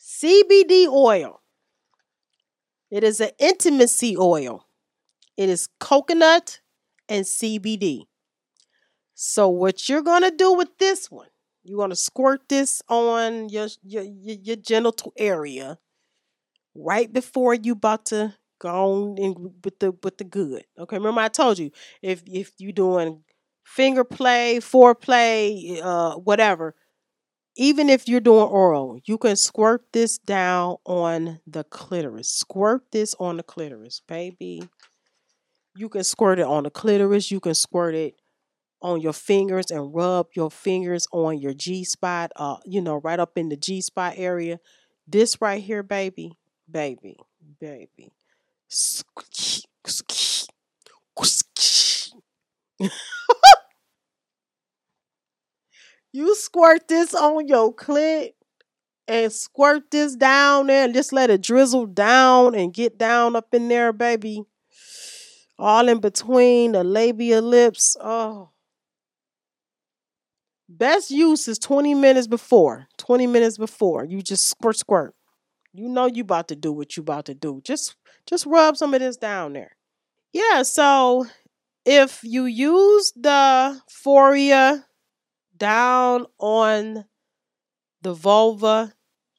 CBD 0.00 0.86
oil. 0.86 1.40
It 2.90 3.04
is 3.04 3.20
an 3.20 3.30
intimacy 3.38 4.16
oil. 4.16 4.66
It 5.36 5.48
is 5.48 5.68
coconut 5.78 6.60
and 7.08 7.24
CBD. 7.26 8.06
So 9.14 9.48
what 9.48 9.88
you're 9.88 10.02
gonna 10.02 10.30
do 10.30 10.52
with 10.52 10.78
this 10.78 11.10
one? 11.10 11.28
You're 11.64 11.78
gonna 11.78 11.96
squirt 11.96 12.48
this 12.48 12.82
on 12.88 13.48
your 13.48 13.68
your 13.82 14.04
your, 14.04 14.36
your 14.36 14.56
genital 14.56 15.12
area 15.16 15.78
right 16.74 17.12
before 17.12 17.54
you 17.54 17.72
about 17.72 18.06
to 18.06 18.34
go 18.58 18.68
on 18.68 19.18
in 19.18 19.52
with 19.64 19.78
the 19.80 19.92
with 20.02 20.18
the 20.18 20.24
good. 20.24 20.64
Okay, 20.78 20.96
remember 20.96 21.20
I 21.20 21.28
told 21.28 21.58
you 21.58 21.70
if 22.02 22.22
if 22.26 22.52
you 22.58 22.72
doing 22.72 23.24
finger 23.64 24.04
play, 24.04 24.58
foreplay, 24.60 25.80
uh, 25.82 26.16
whatever, 26.16 26.74
even 27.58 27.90
if 27.90 28.06
you're 28.08 28.20
doing 28.20 28.46
oral, 28.46 29.00
you 29.04 29.18
can 29.18 29.34
squirt 29.34 29.82
this 29.92 30.16
down 30.16 30.76
on 30.86 31.40
the 31.44 31.64
clitoris. 31.64 32.30
Squirt 32.30 32.84
this 32.92 33.16
on 33.18 33.36
the 33.36 33.42
clitoris, 33.42 34.00
baby. 34.06 34.62
You 35.76 35.88
can 35.88 36.04
squirt 36.04 36.38
it 36.38 36.46
on 36.46 36.62
the 36.62 36.70
clitoris. 36.70 37.32
You 37.32 37.40
can 37.40 37.54
squirt 37.54 37.96
it 37.96 38.14
on 38.80 39.00
your 39.00 39.12
fingers 39.12 39.72
and 39.72 39.92
rub 39.92 40.28
your 40.36 40.52
fingers 40.52 41.08
on 41.12 41.40
your 41.40 41.52
G 41.52 41.82
spot, 41.84 42.30
uh, 42.36 42.58
you 42.64 42.80
know, 42.80 42.96
right 42.96 43.18
up 43.18 43.36
in 43.36 43.48
the 43.48 43.56
G 43.56 43.80
spot 43.80 44.14
area. 44.16 44.60
This 45.08 45.40
right 45.40 45.60
here, 45.62 45.82
baby, 45.82 46.38
baby, 46.70 47.16
baby. 47.60 48.12
You 56.12 56.34
squirt 56.34 56.88
this 56.88 57.14
on 57.14 57.48
your 57.48 57.74
clit 57.74 58.30
and 59.06 59.32
squirt 59.32 59.90
this 59.90 60.16
down 60.16 60.68
there 60.68 60.84
and 60.84 60.94
just 60.94 61.12
let 61.12 61.30
it 61.30 61.42
drizzle 61.42 61.86
down 61.86 62.54
and 62.54 62.72
get 62.72 62.98
down 62.98 63.36
up 63.36 63.52
in 63.52 63.68
there, 63.68 63.92
baby. 63.92 64.42
All 65.58 65.88
in 65.88 66.00
between 66.00 66.72
the 66.72 66.84
labia 66.84 67.40
lips. 67.40 67.96
Oh. 68.00 68.50
Best 70.68 71.10
use 71.10 71.48
is 71.48 71.58
20 71.58 71.94
minutes 71.94 72.26
before. 72.26 72.86
20 72.98 73.26
minutes 73.26 73.58
before. 73.58 74.04
You 74.04 74.22
just 74.22 74.48
squirt 74.48 74.76
squirt. 74.76 75.14
You 75.72 75.88
know 75.88 76.06
you 76.06 76.22
about 76.22 76.48
to 76.48 76.56
do 76.56 76.72
what 76.72 76.96
you 76.96 77.02
about 77.02 77.26
to 77.26 77.34
do. 77.34 77.60
Just 77.64 77.96
just 78.26 78.46
rub 78.46 78.76
some 78.76 78.94
of 78.94 79.00
this 79.00 79.16
down 79.16 79.54
there. 79.54 79.76
Yeah, 80.32 80.62
so 80.62 81.26
if 81.84 82.20
you 82.22 82.44
use 82.44 83.12
the 83.16 83.80
Foria 84.04 84.84
down 85.58 86.26
on 86.38 87.04
the 88.02 88.14
vulva, 88.14 88.94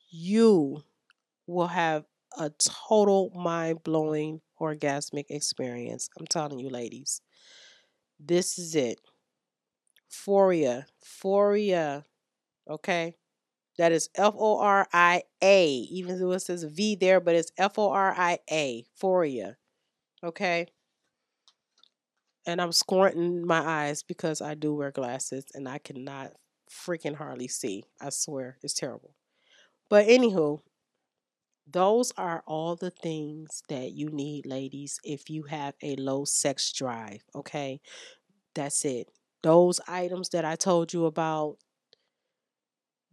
you 0.10 0.84
will 1.48 1.68
have 1.68 2.06
a 2.38 2.52
total 2.88 3.32
mind 3.36 3.84
blowing 3.84 4.42
orgasmic 4.60 5.26
experience. 5.30 6.10
I'm 6.20 6.28
telling 6.28 6.60
you, 6.60 6.70
ladies. 6.70 7.22
This 8.20 8.60
is 8.60 8.76
it. 8.76 9.00
Foria. 10.12 10.86
Foria. 11.04 12.04
Okay. 12.70 13.16
That 13.78 13.94
is 13.94 14.10
F 14.16 14.34
O 14.38 14.60
R 14.60 14.88
I 14.92 15.24
A, 15.42 15.68
even 15.68 16.20
though 16.20 16.34
it 16.34 16.42
says 16.42 16.64
V 16.64 16.96
there, 16.96 17.22
but 17.22 17.36
it's 17.36 17.52
F 17.58 17.80
O 17.80 17.90
R 17.90 18.14
I 18.18 18.40
A. 18.52 18.84
Foria. 19.02 19.56
Okay. 20.22 20.68
And 22.50 22.60
I'm 22.60 22.72
squinting 22.72 23.46
my 23.46 23.60
eyes 23.60 24.02
because 24.02 24.42
I 24.42 24.56
do 24.56 24.74
wear 24.74 24.90
glasses 24.90 25.46
and 25.54 25.70
I 25.70 25.78
cannot 25.78 26.32
freaking 26.68 27.16
hardly 27.16 27.48
see. 27.48 27.84
I 28.02 28.10
swear. 28.10 28.58
It's 28.64 28.74
terrible. 28.74 29.14
But 29.88 30.08
anywho, 30.08 30.62
those 31.72 32.12
are 32.18 32.44
all 32.48 32.76
the 32.76 32.90
things 32.90 33.62
that 33.70 33.92
you 33.92 34.10
need, 34.10 34.48
ladies, 34.48 35.00
if 35.04 35.30
you 35.30 35.44
have 35.44 35.76
a 35.84 35.96
low 35.98 36.26
sex 36.26 36.74
drive. 36.74 37.22
Okay. 37.36 37.82
That's 38.56 38.84
it. 38.84 39.10
Those 39.44 39.80
items 39.88 40.30
that 40.30 40.44
I 40.44 40.56
told 40.56 40.92
you 40.92 41.06
about, 41.06 41.58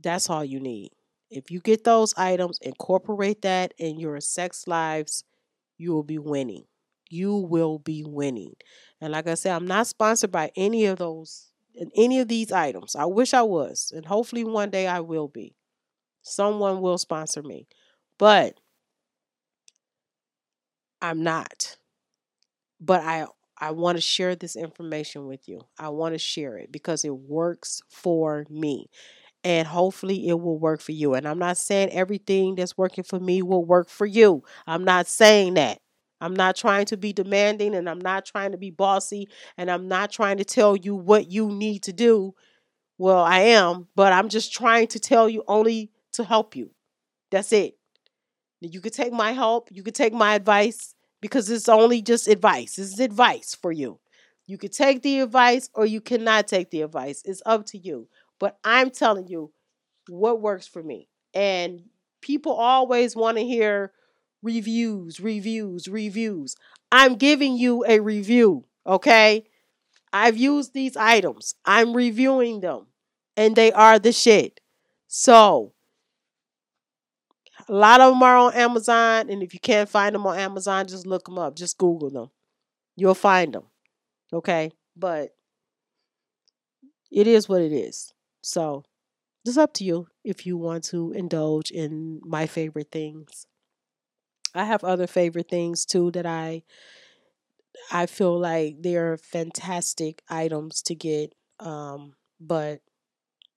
that's 0.03 0.31
all 0.31 0.46
you 0.46 0.61
need. 0.61 0.92
If 1.31 1.51
you 1.51 1.61
get 1.61 1.85
those 1.85 2.14
items, 2.16 2.59
incorporate 2.62 3.42
that 3.42 3.75
in 3.77 4.01
your 4.01 4.18
sex 4.22 4.66
lives, 4.66 5.25
you 5.77 5.92
will 5.92 6.05
be 6.05 6.18
winning. 6.18 6.64
You 7.11 7.37
will 7.37 7.79
be 7.79 8.05
winning. 8.05 8.55
And 9.01 9.12
like 9.12 9.27
I 9.29 9.35
said, 9.35 9.55
I'm 9.55 9.66
not 9.66 9.87
sponsored 9.87 10.33
by 10.33 10.51
any 10.57 10.87
of 10.87 10.99
those 10.99 11.51
any 11.95 12.21
of 12.21 12.29
these 12.29 12.53
items. 12.53 12.97
I 12.97 13.05
wish 13.05 13.35
I 13.35 13.42
was, 13.42 13.92
and 13.95 14.07
hopefully 14.07 14.45
one 14.45 14.71
day 14.71 14.87
I 14.87 15.01
will 15.01 15.29
be. 15.29 15.55
Someone 16.23 16.81
will 16.81 16.99
sponsor 16.99 17.42
me. 17.42 17.69
But 18.19 18.59
I'm 21.01 21.23
not. 21.23 21.79
But 22.81 23.03
I 23.03 23.27
I 23.59 23.71
want 23.71 23.97
to 23.97 24.03
share 24.03 24.37
this 24.37 24.55
information 24.55 25.27
with 25.27 25.49
you. 25.49 25.62
I 25.79 25.88
want 25.88 26.14
to 26.14 26.19
share 26.19 26.59
it 26.59 26.71
because 26.71 27.05
it 27.05 27.16
works 27.16 27.81
for 27.88 28.45
me. 28.51 28.90
And 29.45 29.69
hopefully 29.69 30.29
it 30.29 30.40
will 30.40 30.59
work 30.59 30.81
for 30.81 30.92
you. 30.92 31.14
And 31.14 31.29
I'm 31.29 31.38
not 31.38 31.59
saying 31.59 31.90
everything 31.90 32.57
that's 32.57 32.79
working 32.79 33.05
for 33.05 33.21
me 33.21 33.42
will 33.42 33.64
work 33.64 33.90
for 33.90 34.07
you. 34.07 34.42
I'm 34.66 34.85
not 34.85 35.07
saying 35.07 35.55
that. 35.55 35.81
I'm 36.20 36.35
not 36.35 36.57
trying 36.57 36.87
to 36.87 36.96
be 36.96 37.12
demanding 37.12 37.74
and 37.74 37.88
I'm 37.88 38.00
not 38.00 38.24
trying 38.24 38.52
to 38.52 38.59
be 38.59 38.70
bossy 38.70 39.29
and 39.57 39.70
I'm 39.70 39.88
not 39.88 40.11
trying 40.11 40.38
to 40.38 40.44
tell 40.44 40.76
you 40.76 40.94
what 40.94 41.31
you 41.31 41.50
need 41.50 41.83
to 41.85 41.92
do. 41.92 42.35
Well, 42.98 43.22
I 43.22 43.40
am, 43.40 43.88
but 43.94 44.12
I'm 44.12 44.29
just 44.29 44.52
trying 44.52 44.88
to 44.88 45.00
tell 45.00 45.29
you 45.29 45.44
only 45.46 45.90
to 46.12 46.24
help 46.24 46.57
you. 46.57 46.70
That's 47.31 47.52
it. 47.52 47.76
You 48.61 48.81
could 48.81 48.94
take 48.94 49.12
my 49.12 49.33
help, 49.33 49.68
you 49.70 49.83
could 49.83 49.94
take 49.94 50.14
my 50.14 50.35
advice 50.35 50.94
because 51.20 51.50
it's 51.50 51.68
only 51.68 52.02
just 52.02 52.29
advice. 52.29 52.76
This 52.76 52.92
is 52.92 53.00
advice 53.00 53.55
for 53.55 53.70
you. 53.70 53.98
You 54.46 54.59
could 54.59 54.72
take 54.72 55.02
the 55.02 55.20
advice 55.20 55.68
or 55.74 55.85
you 55.87 56.00
cannot 56.00 56.48
take 56.48 56.70
the 56.70 56.83
advice. 56.83 57.22
It's 57.24 57.42
up 57.44 57.66
to 57.66 57.79
you. 57.79 58.09
But 58.38 58.59
I'm 58.64 58.90
telling 58.90 59.29
you 59.29 59.52
what 60.09 60.40
works 60.40 60.66
for 60.66 60.83
me. 60.83 61.09
And 61.35 61.83
people 62.22 62.52
always 62.52 63.16
want 63.16 63.38
to 63.38 63.44
hear 63.44 63.92
reviews, 64.42 65.20
reviews, 65.20 65.88
reviews. 65.88 66.57
I'm 66.92 67.16
giving 67.16 67.57
you 67.57 67.85
a 67.87 68.01
review, 68.01 68.64
okay? 68.87 69.44
I've 70.12 70.37
used 70.37 70.72
these 70.72 70.96
items. 70.96 71.55
I'm 71.64 71.94
reviewing 71.94 72.61
them 72.61 72.87
and 73.37 73.55
they 73.55 73.72
are 73.72 73.99
the 73.99 74.12
shit. 74.12 74.61
So, 75.09 75.72
a 77.68 77.72
lot 77.72 78.01
of 78.01 78.12
them 78.12 78.22
are 78.22 78.37
on 78.37 78.55
Amazon, 78.55 79.29
and 79.29 79.42
if 79.42 79.53
you 79.53 79.61
can't 79.61 79.88
find 79.88 80.14
them 80.14 80.27
on 80.27 80.38
Amazon, 80.38 80.87
just 80.87 81.07
look 81.07 81.25
them 81.25 81.38
up. 81.38 81.57
Just 81.57 81.79
Google 81.79 82.11
them. 82.11 82.31
You'll 82.96 83.14
find 83.14 83.53
them. 83.53 83.64
Okay? 84.33 84.70
But 84.96 85.31
it 87.11 87.27
is 87.27 87.49
what 87.49 87.61
it 87.61 87.72
is. 87.72 88.12
So, 88.42 88.85
it's 89.44 89.57
up 89.57 89.75
to 89.75 89.85
you 89.85 90.09
if 90.25 90.46
you 90.46 90.57
want 90.57 90.85
to 90.85 91.12
indulge 91.12 91.70
in 91.70 92.20
my 92.25 92.46
favorite 92.46 92.90
things. 92.90 93.46
I 94.61 94.64
have 94.64 94.85
other 94.85 95.07
favorite 95.07 95.49
things 95.49 95.85
too 95.85 96.11
that 96.12 96.27
I 96.27 96.62
I 97.90 98.07
feel 98.07 98.38
like 98.38 98.77
they're 98.81 99.16
fantastic 99.16 100.23
items 100.29 100.83
to 100.83 100.95
get. 100.95 101.35
Um, 101.61 102.14
but 102.40 102.81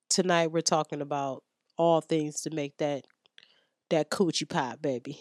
tonight 0.08 0.52
we're 0.52 0.60
talking 0.60 1.00
about 1.00 1.42
all 1.76 2.00
things 2.00 2.42
to 2.42 2.50
make 2.50 2.76
that 2.78 3.06
that 3.90 4.10
coochie 4.10 4.48
pop, 4.48 4.80
baby, 4.80 5.18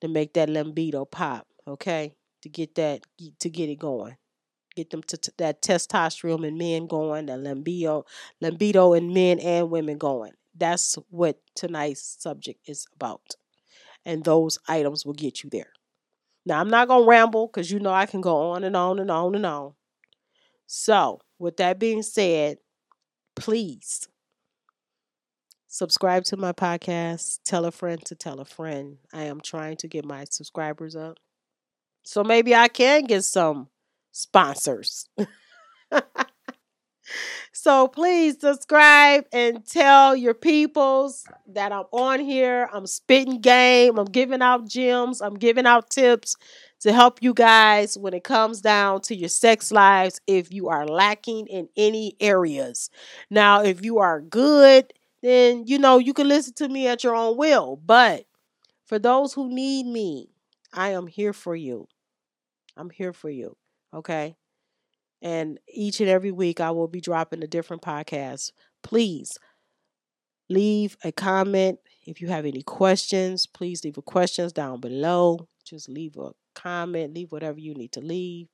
to 0.00 0.08
make 0.08 0.34
that 0.34 0.48
libido 0.48 1.04
pop. 1.04 1.46
Okay, 1.66 2.14
to 2.42 2.48
get 2.48 2.74
that 2.76 3.02
to 3.40 3.50
get 3.50 3.68
it 3.68 3.78
going, 3.78 4.16
get 4.74 4.90
them 4.90 5.02
to, 5.04 5.16
to 5.16 5.32
that 5.38 5.62
testosterone 5.62 6.46
in 6.46 6.56
men 6.56 6.86
going, 6.86 7.26
that 7.26 7.40
libido, 7.40 8.04
libido 8.40 8.94
in 8.94 9.12
men 9.12 9.38
and 9.40 9.70
women 9.70 9.98
going. 9.98 10.32
That's 10.56 10.96
what 11.10 11.38
tonight's 11.54 12.16
subject 12.20 12.68
is 12.68 12.86
about, 12.94 13.36
and 14.08 14.24
those 14.24 14.58
items 14.66 15.04
will 15.04 15.12
get 15.12 15.44
you 15.44 15.50
there. 15.50 15.70
Now 16.46 16.60
I'm 16.60 16.70
not 16.70 16.88
gonna 16.88 17.04
ramble 17.06 17.46
because 17.46 17.70
you 17.70 17.78
know 17.78 17.92
I 17.92 18.06
can 18.06 18.22
go 18.22 18.50
on 18.52 18.64
and 18.64 18.74
on 18.74 18.98
and 18.98 19.10
on 19.10 19.34
and 19.34 19.44
on. 19.46 19.74
So, 20.66 21.20
with 21.38 21.58
that 21.58 21.78
being 21.78 22.02
said, 22.02 22.58
please 23.36 24.08
subscribe 25.68 26.24
to 26.24 26.38
my 26.38 26.52
podcast, 26.52 27.40
tell 27.44 27.66
a 27.66 27.70
friend 27.70 28.02
to 28.06 28.14
tell 28.14 28.40
a 28.40 28.46
friend. 28.46 28.96
I 29.12 29.24
am 29.24 29.42
trying 29.42 29.76
to 29.78 29.88
get 29.88 30.06
my 30.06 30.24
subscribers 30.30 30.96
up. 30.96 31.18
So 32.02 32.24
maybe 32.24 32.54
I 32.54 32.68
can 32.68 33.04
get 33.04 33.24
some 33.24 33.68
sponsors. 34.12 35.06
so 37.52 37.88
please 37.88 38.40
subscribe 38.40 39.24
and 39.32 39.66
tell 39.66 40.14
your 40.16 40.34
peoples 40.34 41.24
that 41.46 41.72
I'm 41.72 41.84
on 41.92 42.20
here. 42.20 42.68
I'm 42.72 42.86
spitting 42.86 43.40
game. 43.40 43.98
I'm 43.98 44.06
giving 44.06 44.42
out 44.42 44.68
gems. 44.68 45.20
I'm 45.20 45.34
giving 45.34 45.66
out 45.66 45.90
tips 45.90 46.36
to 46.80 46.92
help 46.92 47.22
you 47.22 47.34
guys 47.34 47.98
when 47.98 48.14
it 48.14 48.24
comes 48.24 48.60
down 48.60 49.00
to 49.02 49.14
your 49.14 49.28
sex 49.28 49.72
lives 49.72 50.20
if 50.26 50.52
you 50.52 50.68
are 50.68 50.86
lacking 50.86 51.46
in 51.48 51.68
any 51.76 52.16
areas. 52.20 52.90
Now, 53.30 53.62
if 53.62 53.84
you 53.84 53.98
are 53.98 54.20
good 54.20 54.92
then 55.22 55.64
you 55.66 55.78
know 55.78 55.98
you 55.98 56.14
can 56.14 56.28
listen 56.28 56.54
to 56.54 56.68
me 56.68 56.86
at 56.86 57.04
your 57.04 57.14
own 57.14 57.36
will. 57.36 57.76
But 57.76 58.24
for 58.86 58.98
those 58.98 59.34
who 59.34 59.48
need 59.48 59.86
me, 59.86 60.30
I 60.72 60.90
am 60.90 61.06
here 61.06 61.32
for 61.32 61.56
you. 61.56 61.88
I'm 62.76 62.90
here 62.90 63.12
for 63.12 63.30
you. 63.30 63.56
Okay. 63.92 64.36
And 65.20 65.58
each 65.68 66.00
and 66.00 66.08
every 66.08 66.30
week 66.30 66.60
I 66.60 66.70
will 66.70 66.88
be 66.88 67.00
dropping 67.00 67.42
a 67.42 67.46
different 67.48 67.82
podcast. 67.82 68.52
Please 68.82 69.36
leave 70.48 70.96
a 71.04 71.12
comment. 71.12 71.78
If 72.06 72.20
you 72.20 72.28
have 72.28 72.46
any 72.46 72.62
questions, 72.62 73.46
please 73.46 73.84
leave 73.84 73.98
a 73.98 74.02
questions 74.02 74.52
down 74.52 74.80
below. 74.80 75.48
Just 75.64 75.88
leave 75.88 76.16
a 76.16 76.30
comment, 76.54 77.14
leave 77.14 77.32
whatever 77.32 77.58
you 77.58 77.74
need 77.74 77.92
to 77.92 78.00
leave. 78.00 78.48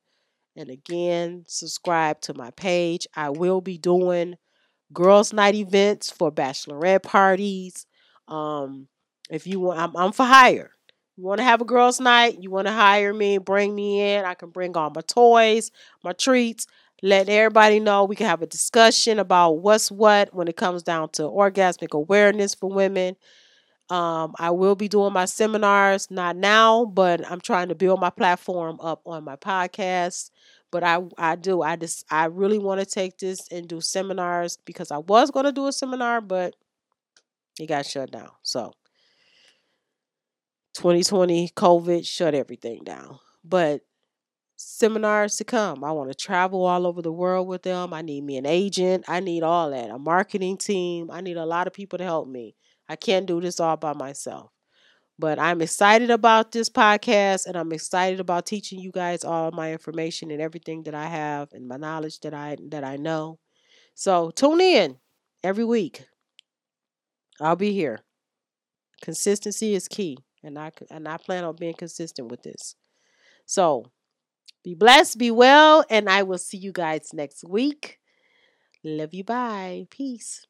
And 0.55 0.69
again, 0.69 1.43
subscribe 1.47 2.21
to 2.21 2.33
my 2.33 2.51
page. 2.51 3.07
I 3.15 3.29
will 3.29 3.61
be 3.61 3.77
doing 3.77 4.35
girls' 4.93 5.33
night 5.33 5.55
events 5.55 6.09
for 6.09 6.31
bachelorette 6.31 7.03
parties. 7.03 7.85
Um, 8.27 8.87
if 9.29 9.47
you 9.47 9.59
want, 9.59 9.79
I'm, 9.79 9.95
I'm 9.95 10.11
for 10.11 10.25
hire. 10.25 10.71
You 11.17 11.23
want 11.23 11.39
to 11.39 11.43
have 11.45 11.61
a 11.61 11.65
girls' 11.65 11.99
night? 11.99 12.41
You 12.41 12.51
want 12.51 12.67
to 12.67 12.73
hire 12.73 13.13
me? 13.13 13.37
Bring 13.37 13.73
me 13.73 14.01
in. 14.15 14.25
I 14.25 14.33
can 14.33 14.49
bring 14.49 14.75
all 14.75 14.89
my 14.93 15.01
toys, 15.01 15.71
my 16.03 16.11
treats. 16.13 16.67
Let 17.01 17.29
everybody 17.29 17.79
know 17.79 18.03
we 18.05 18.15
can 18.15 18.27
have 18.27 18.41
a 18.41 18.47
discussion 18.47 19.19
about 19.19 19.59
what's 19.59 19.91
what 19.91 20.33
when 20.33 20.47
it 20.47 20.57
comes 20.57 20.83
down 20.83 21.09
to 21.11 21.23
orgasmic 21.23 21.93
awareness 21.93 22.53
for 22.55 22.69
women. 22.69 23.15
Um, 23.89 24.33
I 24.39 24.51
will 24.51 24.75
be 24.75 24.87
doing 24.87 25.13
my 25.13 25.25
seminars, 25.25 26.09
not 26.11 26.35
now, 26.37 26.85
but 26.85 27.29
I'm 27.29 27.41
trying 27.41 27.69
to 27.69 27.75
build 27.75 27.99
my 27.99 28.09
platform 28.09 28.79
up 28.81 29.01
on 29.05 29.23
my 29.23 29.35
podcast 29.35 30.31
but 30.71 30.83
I 30.83 30.99
I 31.17 31.35
do 31.35 31.61
I 31.61 31.77
just 31.77 32.05
I 32.11 32.25
really 32.25 32.59
want 32.59 32.81
to 32.81 32.85
take 32.85 33.17
this 33.19 33.47
and 33.51 33.67
do 33.67 33.79
seminars 33.81 34.57
because 34.65 34.91
I 34.91 34.97
was 34.97 35.31
going 35.31 35.45
to 35.45 35.51
do 35.53 35.67
a 35.67 35.71
seminar 35.71 36.19
but 36.21 36.55
it 37.59 37.67
got 37.67 37.85
shut 37.85 38.11
down. 38.11 38.29
So 38.43 38.73
2020 40.75 41.49
COVID 41.49 42.05
shut 42.05 42.35
everything 42.35 42.83
down. 42.83 43.19
But 43.43 43.81
seminars 44.57 45.37
to 45.37 45.43
come. 45.43 45.83
I 45.83 45.91
want 45.91 46.09
to 46.11 46.15
travel 46.15 46.65
all 46.65 46.87
over 46.87 47.01
the 47.01 47.11
world 47.11 47.47
with 47.47 47.63
them. 47.63 47.93
I 47.93 48.01
need 48.01 48.23
me 48.23 48.37
an 48.37 48.45
agent. 48.45 49.05
I 49.07 49.19
need 49.19 49.43
all 49.43 49.71
that. 49.71 49.89
A 49.89 49.99
marketing 49.99 50.57
team. 50.57 51.09
I 51.11 51.21
need 51.21 51.37
a 51.37 51.45
lot 51.45 51.67
of 51.67 51.73
people 51.73 51.97
to 51.99 52.03
help 52.05 52.27
me. 52.27 52.55
I 52.89 52.95
can't 52.95 53.25
do 53.25 53.41
this 53.41 53.59
all 53.59 53.77
by 53.77 53.93
myself. 53.93 54.51
But 55.17 55.39
I'm 55.39 55.61
excited 55.61 56.11
about 56.11 56.51
this 56.51 56.69
podcast 56.69 57.47
and 57.47 57.55
I'm 57.55 57.71
excited 57.71 58.19
about 58.19 58.45
teaching 58.45 58.79
you 58.79 58.91
guys 58.91 59.23
all 59.23 59.51
my 59.51 59.71
information 59.71 60.31
and 60.31 60.41
everything 60.41 60.83
that 60.83 60.95
I 60.95 61.07
have 61.07 61.49
and 61.53 61.67
my 61.67 61.77
knowledge 61.77 62.19
that 62.21 62.33
I 62.33 62.57
that 62.69 62.83
I 62.83 62.97
know. 62.97 63.39
So 63.95 64.31
tune 64.31 64.61
in 64.61 64.97
every 65.43 65.65
week. 65.65 66.05
I'll 67.39 67.55
be 67.55 67.71
here. 67.73 67.99
Consistency 69.01 69.73
is 69.73 69.87
key, 69.87 70.24
and 70.45 70.57
I 70.59 70.71
and 70.89 71.07
I 71.07 71.17
plan 71.17 71.43
on 71.43 71.55
being 71.55 71.73
consistent 71.73 72.29
with 72.29 72.43
this. 72.43 72.75
So, 73.45 73.85
be 74.63 74.75
blessed, 74.75 75.17
be 75.17 75.31
well, 75.31 75.83
and 75.89 76.09
I 76.09 76.23
will 76.23 76.37
see 76.37 76.57
you 76.57 76.71
guys 76.71 77.09
next 77.13 77.43
week. 77.43 77.99
Love 78.83 79.13
you. 79.13 79.23
Bye. 79.23 79.87
Peace. 79.89 80.45